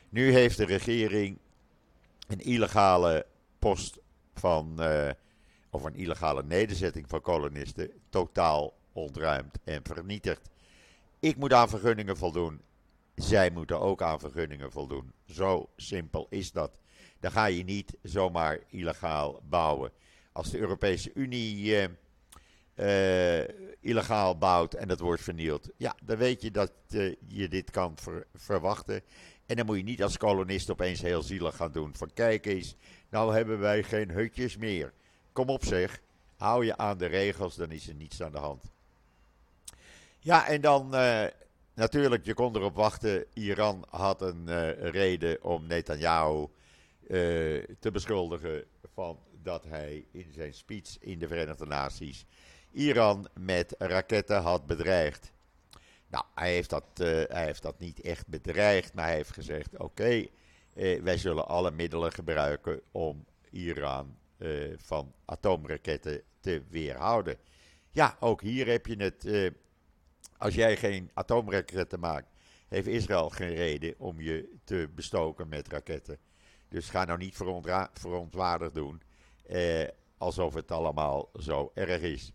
Nu 0.09 0.33
heeft 0.33 0.57
de 0.57 0.65
regering 0.65 1.39
een 2.27 2.41
illegale 2.41 3.27
post 3.59 3.99
van, 4.35 4.77
uh, 4.79 5.11
of 5.71 5.85
een 5.85 5.95
illegale 5.95 6.43
nederzetting 6.43 7.09
van 7.09 7.21
kolonisten 7.21 7.91
totaal 8.09 8.75
ontruimd 8.93 9.59
en 9.65 9.81
vernietigd. 9.83 10.51
Ik 11.21 11.37
moet 11.37 11.53
aan 11.53 11.69
vergunningen 11.69 12.17
voldoen 12.17 12.61
zij 13.19 13.51
moeten 13.51 13.81
ook 13.81 14.03
aan 14.03 14.21
vergunningen 14.21 14.73
voldoen. 14.73 15.13
Zo 15.27 15.69
simpel 15.77 16.27
is 16.31 16.53
dat. 16.53 16.79
Dan 17.21 17.31
ga 17.31 17.45
je 17.45 17.65
niet 17.65 17.97
zomaar 18.03 18.59
illegaal 18.69 19.41
bouwen. 19.49 19.91
Als 20.33 20.51
de 20.51 20.59
Europese 20.59 21.11
Unie 21.15 21.81
uh, 21.83 21.89
uh, 22.81 23.49
illegaal 23.81 24.39
bouwt 24.39 24.75
en 24.75 24.89
dat 24.89 25.01
wordt 25.01 25.23
vernield, 25.23 25.69
ja, 25.77 25.97
dan 26.05 26.17
weet 26.17 26.43
je 26.43 26.51
dat 26.51 26.73
uh, 26.91 27.15
je 27.27 27.49
dit 27.49 27.71
kan 27.71 27.93
ver 27.97 28.27
verwachten. 28.35 29.03
En 29.47 29.57
dan 29.57 29.67
moet 29.67 29.77
je 29.77 29.83
niet 29.83 30.03
als 30.03 30.17
kolonist 30.17 30.71
opeens 30.71 31.01
heel 31.01 31.23
zielig 31.23 31.57
gaan 31.57 31.73
doen. 31.73 31.95
Van 31.97 32.11
kijk 32.15 32.47
eens, 32.47 32.75
nou 33.09 33.35
hebben 33.35 33.59
wij 33.59 33.83
geen 33.83 34.11
hutjes 34.11 34.57
meer. 34.57 34.93
Kom 35.33 35.49
op 35.49 35.65
zeg, 35.65 36.01
hou 36.37 36.65
je 36.65 36.77
aan 36.77 36.99
de 36.99 37.07
regels, 37.07 37.57
dan 37.57 37.71
is 37.71 37.89
er 37.89 37.95
niets 37.95 38.23
aan 38.23 38.33
de 38.33 38.39
hand. 38.39 38.65
Ja, 40.19 40.47
en 40.47 40.61
dan 40.61 40.95
Natuurlijk, 41.75 42.25
je 42.25 42.35
kon 42.35 42.57
erop 42.57 42.75
wachten. 42.75 43.25
Iran 43.33 43.85
had 43.91 44.23
een 44.23 44.73
reden 44.91 45.43
om 45.43 45.67
Netanyahu 45.67 46.47
te 47.79 47.91
beschuldigen 47.93 48.65
van 48.95 49.19
dat 49.43 49.65
hij 49.65 50.05
in 50.11 50.33
zijn 50.35 50.55
speech 50.55 50.99
in 51.01 51.19
de 51.19 51.29
Verenigde 51.29 51.67
Naties 51.67 52.27
Iran 52.73 53.29
met 53.35 53.75
raketten 53.79 54.43
had 54.43 54.67
bedreigd. 54.67 55.33
Nou, 56.09 56.25
hij 56.35 56.53
heeft 56.53 56.71
dat, 56.71 56.85
uh, 57.01 57.07
hij 57.07 57.45
heeft 57.45 57.63
dat 57.63 57.79
niet 57.79 58.01
echt 58.01 58.27
bedreigd, 58.27 58.95
maar 58.95 59.05
hij 59.05 59.15
heeft 59.15 59.33
gezegd: 59.33 59.73
oké, 59.73 59.83
okay, 59.85 60.31
wij 61.03 61.19
zullen 61.19 61.49
alle 61.49 61.71
middelen 61.71 62.13
gebruiken 62.13 62.81
om 62.93 63.25
Iran 63.51 64.17
van 64.77 65.15
atoomraketten 65.25 66.23
te 66.41 66.63
weerhouden. 66.69 67.37
Ja, 67.91 68.17
ook 68.21 68.41
hier 68.41 68.67
heb 68.67 68.87
je 68.87 68.97
het 68.97 69.25
als 70.39 70.55
jij 70.55 70.77
geen 70.77 71.11
atoomraketten 71.15 72.01
maakt, 72.01 72.29
heeft 72.69 72.87
Israël 72.87 73.31
geen 73.31 73.55
reden 73.55 73.95
om 73.99 74.21
je 74.21 74.55
te 74.65 74.89
bestoken 74.95 75.49
met 75.49 75.69
raketten. 75.69 76.19
Dus 76.69 76.91
ga 76.91 77.05
nou 77.05 77.19
niet 77.19 77.37
verontwaardigd 77.93 78.75
doen, 78.75 79.03
eh, 79.47 79.89
alsof 80.19 80.55
het 80.55 80.71
allemaal 80.71 81.31
zo 81.41 81.71
erg 81.75 82.01
is. 82.01 82.33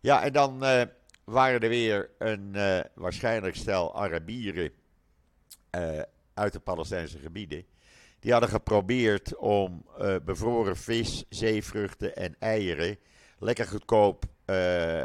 Ja, 0.00 0.22
en 0.22 0.32
dan 0.32 0.64
eh, 0.64 0.82
waren 1.24 1.60
er 1.60 1.68
weer 1.68 2.10
een 2.18 2.52
uh, 2.54 2.80
waarschijnlijk 2.94 3.56
stel 3.56 3.96
Arabieren 3.96 4.70
uh, 5.76 6.00
uit 6.34 6.52
de 6.52 6.60
Palestijnse 6.60 7.18
gebieden. 7.18 7.64
Die 8.20 8.32
hadden 8.32 8.50
geprobeerd 8.50 9.36
om 9.36 9.86
bevroren 10.24 10.76
vis, 10.76 11.24
zeevruchten 11.28 12.16
en 12.16 12.36
eieren 12.38 12.98
lekker 13.38 13.66
goedkoop 13.66 14.24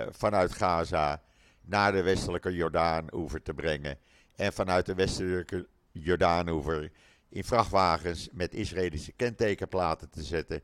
vanuit 0.09 0.53
Gaza 0.53 1.21
naar 1.61 1.91
de 1.91 2.01
westelijke 2.01 2.53
Jordaanoever 2.53 3.41
te 3.41 3.53
brengen. 3.53 3.97
En 4.35 4.53
vanuit 4.53 4.85
de 4.85 4.95
westelijke 4.95 5.67
Jordaanoever 5.91 6.91
in 7.29 7.43
vrachtwagens 7.43 8.29
met 8.31 8.53
Israëlische 8.53 9.11
kentekenplaten 9.11 10.09
te 10.09 10.23
zetten. 10.23 10.61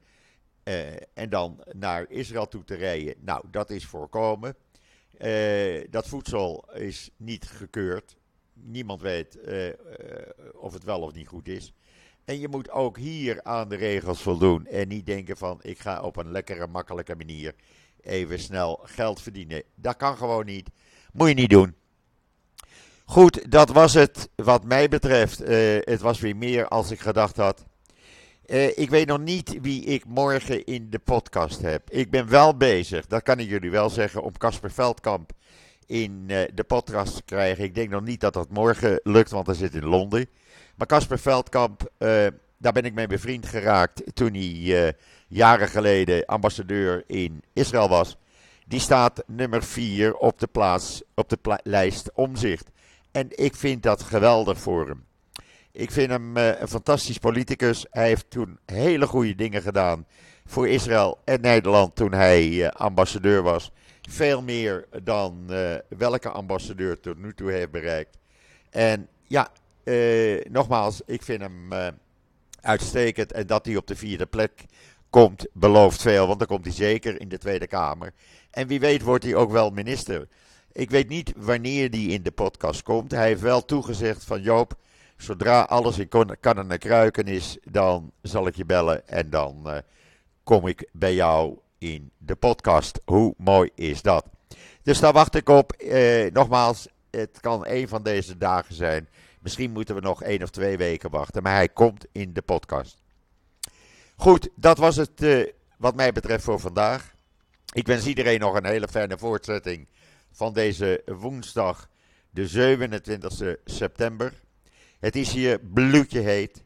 Uh, 0.70 0.76
en 1.14 1.30
dan 1.30 1.64
naar 1.72 2.06
Israël 2.10 2.48
toe 2.48 2.64
te 2.64 2.76
rijden. 2.76 3.16
Nou, 3.20 3.44
dat 3.52 3.70
is 3.70 3.86
voorkomen. 3.86 4.56
Uh, 5.18 5.84
dat 5.90 6.08
voedsel 6.08 6.70
is 6.74 7.10
niet 7.18 7.46
gekeurd. 7.46 8.16
Niemand 8.54 9.02
weet 9.02 9.38
uh, 9.46 9.70
of 10.54 10.74
het 10.74 10.84
wel 10.84 11.02
of 11.02 11.14
niet 11.14 11.28
goed 11.28 11.48
is. 11.48 11.74
En 12.26 12.40
je 12.40 12.48
moet 12.48 12.72
ook 12.72 12.98
hier 12.98 13.44
aan 13.44 13.70
de 13.70 13.76
regels 13.76 14.22
voldoen. 14.22 14.66
En 14.66 14.88
niet 14.88 15.06
denken 15.06 15.38
van 15.38 15.60
ik 15.62 15.80
ga 15.80 16.02
op 16.02 16.16
een 16.18 16.32
lekkere, 16.32 16.68
makkelijke 16.68 17.16
manier 17.16 17.56
even 18.02 18.40
snel 18.40 18.80
geld 18.84 19.22
verdienen. 19.22 19.64
Dat 19.76 19.98
kan 19.98 20.18
gewoon 20.18 20.46
niet. 20.46 20.70
Moet 21.14 21.28
je 21.28 21.34
niet 21.34 21.50
doen. 21.50 21.76
Goed, 23.06 23.52
dat 23.52 23.70
was 23.70 23.94
het 23.94 24.30
wat 24.36 24.64
mij 24.64 24.90
betreft. 24.90 25.38
Het 25.86 26.02
was 26.02 26.20
weer 26.20 26.36
meer 26.36 26.68
als 26.68 26.92
ik 26.92 27.00
gedacht 27.00 27.36
had. 27.38 27.66
Uh, 28.52 28.78
ik 28.78 28.90
weet 28.90 29.08
nog 29.08 29.20
niet 29.20 29.58
wie 29.62 29.84
ik 29.84 30.06
morgen 30.06 30.66
in 30.66 30.90
de 30.90 31.00
podcast 31.00 31.62
heb. 31.62 31.90
Ik 31.90 32.12
ben 32.12 32.30
wel 32.30 32.58
bezig, 32.58 33.08
dat 33.08 33.24
kan 33.24 33.40
ik 33.40 33.50
jullie 33.50 33.72
wel 33.72 33.90
zeggen, 33.90 34.24
om 34.24 34.38
Casper 34.38 34.72
Veldkamp 34.72 35.32
in 35.86 36.24
uh, 36.28 36.42
de 36.54 36.64
podcast 36.64 37.16
te 37.16 37.24
krijgen. 37.24 37.64
Ik 37.64 37.76
denk 37.76 37.90
nog 37.90 38.04
niet 38.04 38.22
dat 38.22 38.34
dat 38.34 38.50
morgen 38.50 39.00
lukt, 39.04 39.32
want 39.32 39.46
hij 39.46 39.56
zit 39.56 39.76
in 39.76 39.86
Londen. 39.86 40.30
Maar 40.76 40.88
Casper 40.88 41.20
Veldkamp, 41.20 41.92
daar 42.58 42.74
ben 42.74 42.84
ik 42.84 42.94
mee 42.94 43.08
bevriend 43.08 43.46
geraakt 43.46 44.16
toen 44.16 44.34
hij 44.34 44.96
jaren 45.28 45.68
geleden 45.68 46.26
ambassadeur 46.26 47.04
in 47.08 47.44
Israël 47.54 47.90
was. 47.90 48.18
Die 48.68 48.80
staat 48.80 49.24
nummer 49.28 49.64
4 49.64 50.16
op 50.16 50.40
de, 50.40 50.48
plaats, 50.48 51.02
op 51.16 51.30
de 51.30 51.60
lijst 51.64 52.12
omzicht. 52.14 52.70
En 53.12 53.28
ik 53.30 53.56
vind 53.56 53.84
dat 53.84 54.04
geweldig 54.04 54.60
voor 54.60 54.88
hem. 54.88 55.08
Ik 55.72 55.92
vind 55.92 56.10
hem 56.10 56.38
uh, 56.38 56.60
een 56.60 56.68
fantastisch 56.68 57.18
politicus. 57.18 57.86
Hij 57.92 58.08
heeft 58.08 58.30
toen 58.30 58.60
hele 58.66 59.08
goede 59.08 59.36
dingen 59.36 59.62
gedaan 59.62 60.06
voor 60.46 60.68
Israël 60.68 61.20
en 61.26 61.42
Nederland 61.42 61.96
toen 61.96 62.12
hij 62.12 62.48
uh, 62.48 62.68
ambassadeur 62.68 63.42
was. 63.42 63.72
Veel 64.02 64.42
meer 64.42 64.88
dan 65.04 65.46
uh, 65.50 65.76
welke 65.88 66.30
ambassadeur 66.30 67.00
tot 67.00 67.18
nu 67.18 67.34
toe 67.34 67.52
heeft 67.52 67.72
bereikt. 67.72 68.18
En 68.70 69.08
ja, 69.24 69.52
nogmaals, 70.50 71.02
ik 71.06 71.24
vind 71.24 71.42
hem 71.42 71.74
uitstekend. 72.62 73.32
En 73.32 73.48
dat 73.48 73.66
hij 73.66 73.76
op 73.76 73.88
de 73.88 73.96
vierde 73.96 74.26
plek 74.26 74.66
komt, 75.10 75.48
belooft 75.54 76.02
veel. 76.02 76.28
Want 76.28 76.40
dan 76.40 76.48
komt 76.48 76.66
hij 76.66 76.74
zeker 76.74 77.22
in 77.22 77.30
de 77.30 77.38
Tweede 77.38 77.68
Kamer. 77.68 78.14
En 78.52 78.68
wie 78.68 78.80
weet 78.80 79.02
wordt 79.02 79.24
hij 79.24 79.36
ook 79.36 79.52
wel 79.52 79.70
minister. 79.70 80.28
Ik 80.72 80.90
weet 80.90 81.10
niet 81.10 81.34
wanneer 81.38 81.90
die 81.90 82.10
in 82.10 82.24
de 82.24 82.32
podcast 82.32 82.84
komt. 82.84 83.12
Hij 83.12 83.28
heeft 83.28 83.42
wel 83.42 83.66
toegezegd 83.66 84.24
van 84.24 84.42
Joop, 84.42 84.78
zodra 85.22 85.62
alles 85.62 86.00
in 86.00 86.08
kan 86.40 86.72
en 86.72 86.80
kruiken 86.80 87.28
is, 87.28 87.58
dan 87.64 88.12
zal 88.22 88.48
ik 88.48 88.56
je 88.56 88.66
bellen 88.66 89.08
en 89.08 89.30
dan 89.30 89.64
uh, 89.66 89.78
kom 90.44 90.68
ik 90.68 90.90
bij 90.92 91.14
jou 91.14 91.58
in 91.78 92.12
de 92.18 92.36
podcast. 92.36 93.02
Hoe 93.06 93.34
mooi 93.38 93.70
is 93.76 94.02
dat? 94.02 94.26
Dus 94.84 95.00
daar 95.00 95.14
wacht 95.14 95.36
ik 95.36 95.50
op. 95.50 95.72
Eh, 95.72 96.32
nogmaals, 96.32 96.88
het 97.10 97.40
kan 97.40 97.68
een 97.68 97.88
van 97.88 98.04
deze 98.04 98.38
dagen 98.38 98.76
zijn. 98.76 99.08
Misschien 99.40 99.72
moeten 99.72 99.96
we 99.96 100.02
nog 100.02 100.24
één 100.24 100.44
of 100.44 100.50
twee 100.50 100.78
weken 100.78 101.10
wachten, 101.10 101.44
maar 101.44 101.56
hij 101.56 101.70
komt 101.70 102.06
in 102.12 102.34
de 102.34 102.42
podcast. 102.42 103.02
Goed, 104.16 104.50
dat 104.56 104.78
was 104.78 104.96
het 104.96 105.22
uh, 105.22 105.48
wat 105.78 105.96
mij 105.96 106.12
betreft 106.12 106.44
voor 106.44 106.60
vandaag. 106.60 107.16
Ik 107.74 107.88
wens 107.88 108.06
iedereen 108.06 108.40
nog 108.40 108.56
een 108.56 108.66
hele 108.66 108.88
fijne 108.88 109.18
voortzetting 109.18 109.88
van 110.32 110.54
deze 110.54 111.02
woensdag, 111.06 111.90
de 112.30 112.48
27 112.48 113.58
september. 113.66 114.34
Het 115.00 115.16
is 115.16 115.32
hier 115.32 115.60
bloedje 115.60 116.20
heet. 116.20 116.64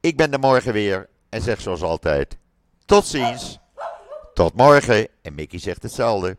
Ik 0.00 0.16
ben 0.16 0.32
er 0.32 0.38
morgen 0.38 0.72
weer 0.72 1.08
en 1.28 1.42
zeg 1.42 1.60
zoals 1.60 1.82
altijd: 1.82 2.38
tot 2.84 3.06
ziens. 3.06 3.58
Tot 4.34 4.54
morgen. 4.54 5.08
En 5.22 5.34
Mickey 5.34 5.58
zegt 5.58 5.82
hetzelfde. 5.82 6.36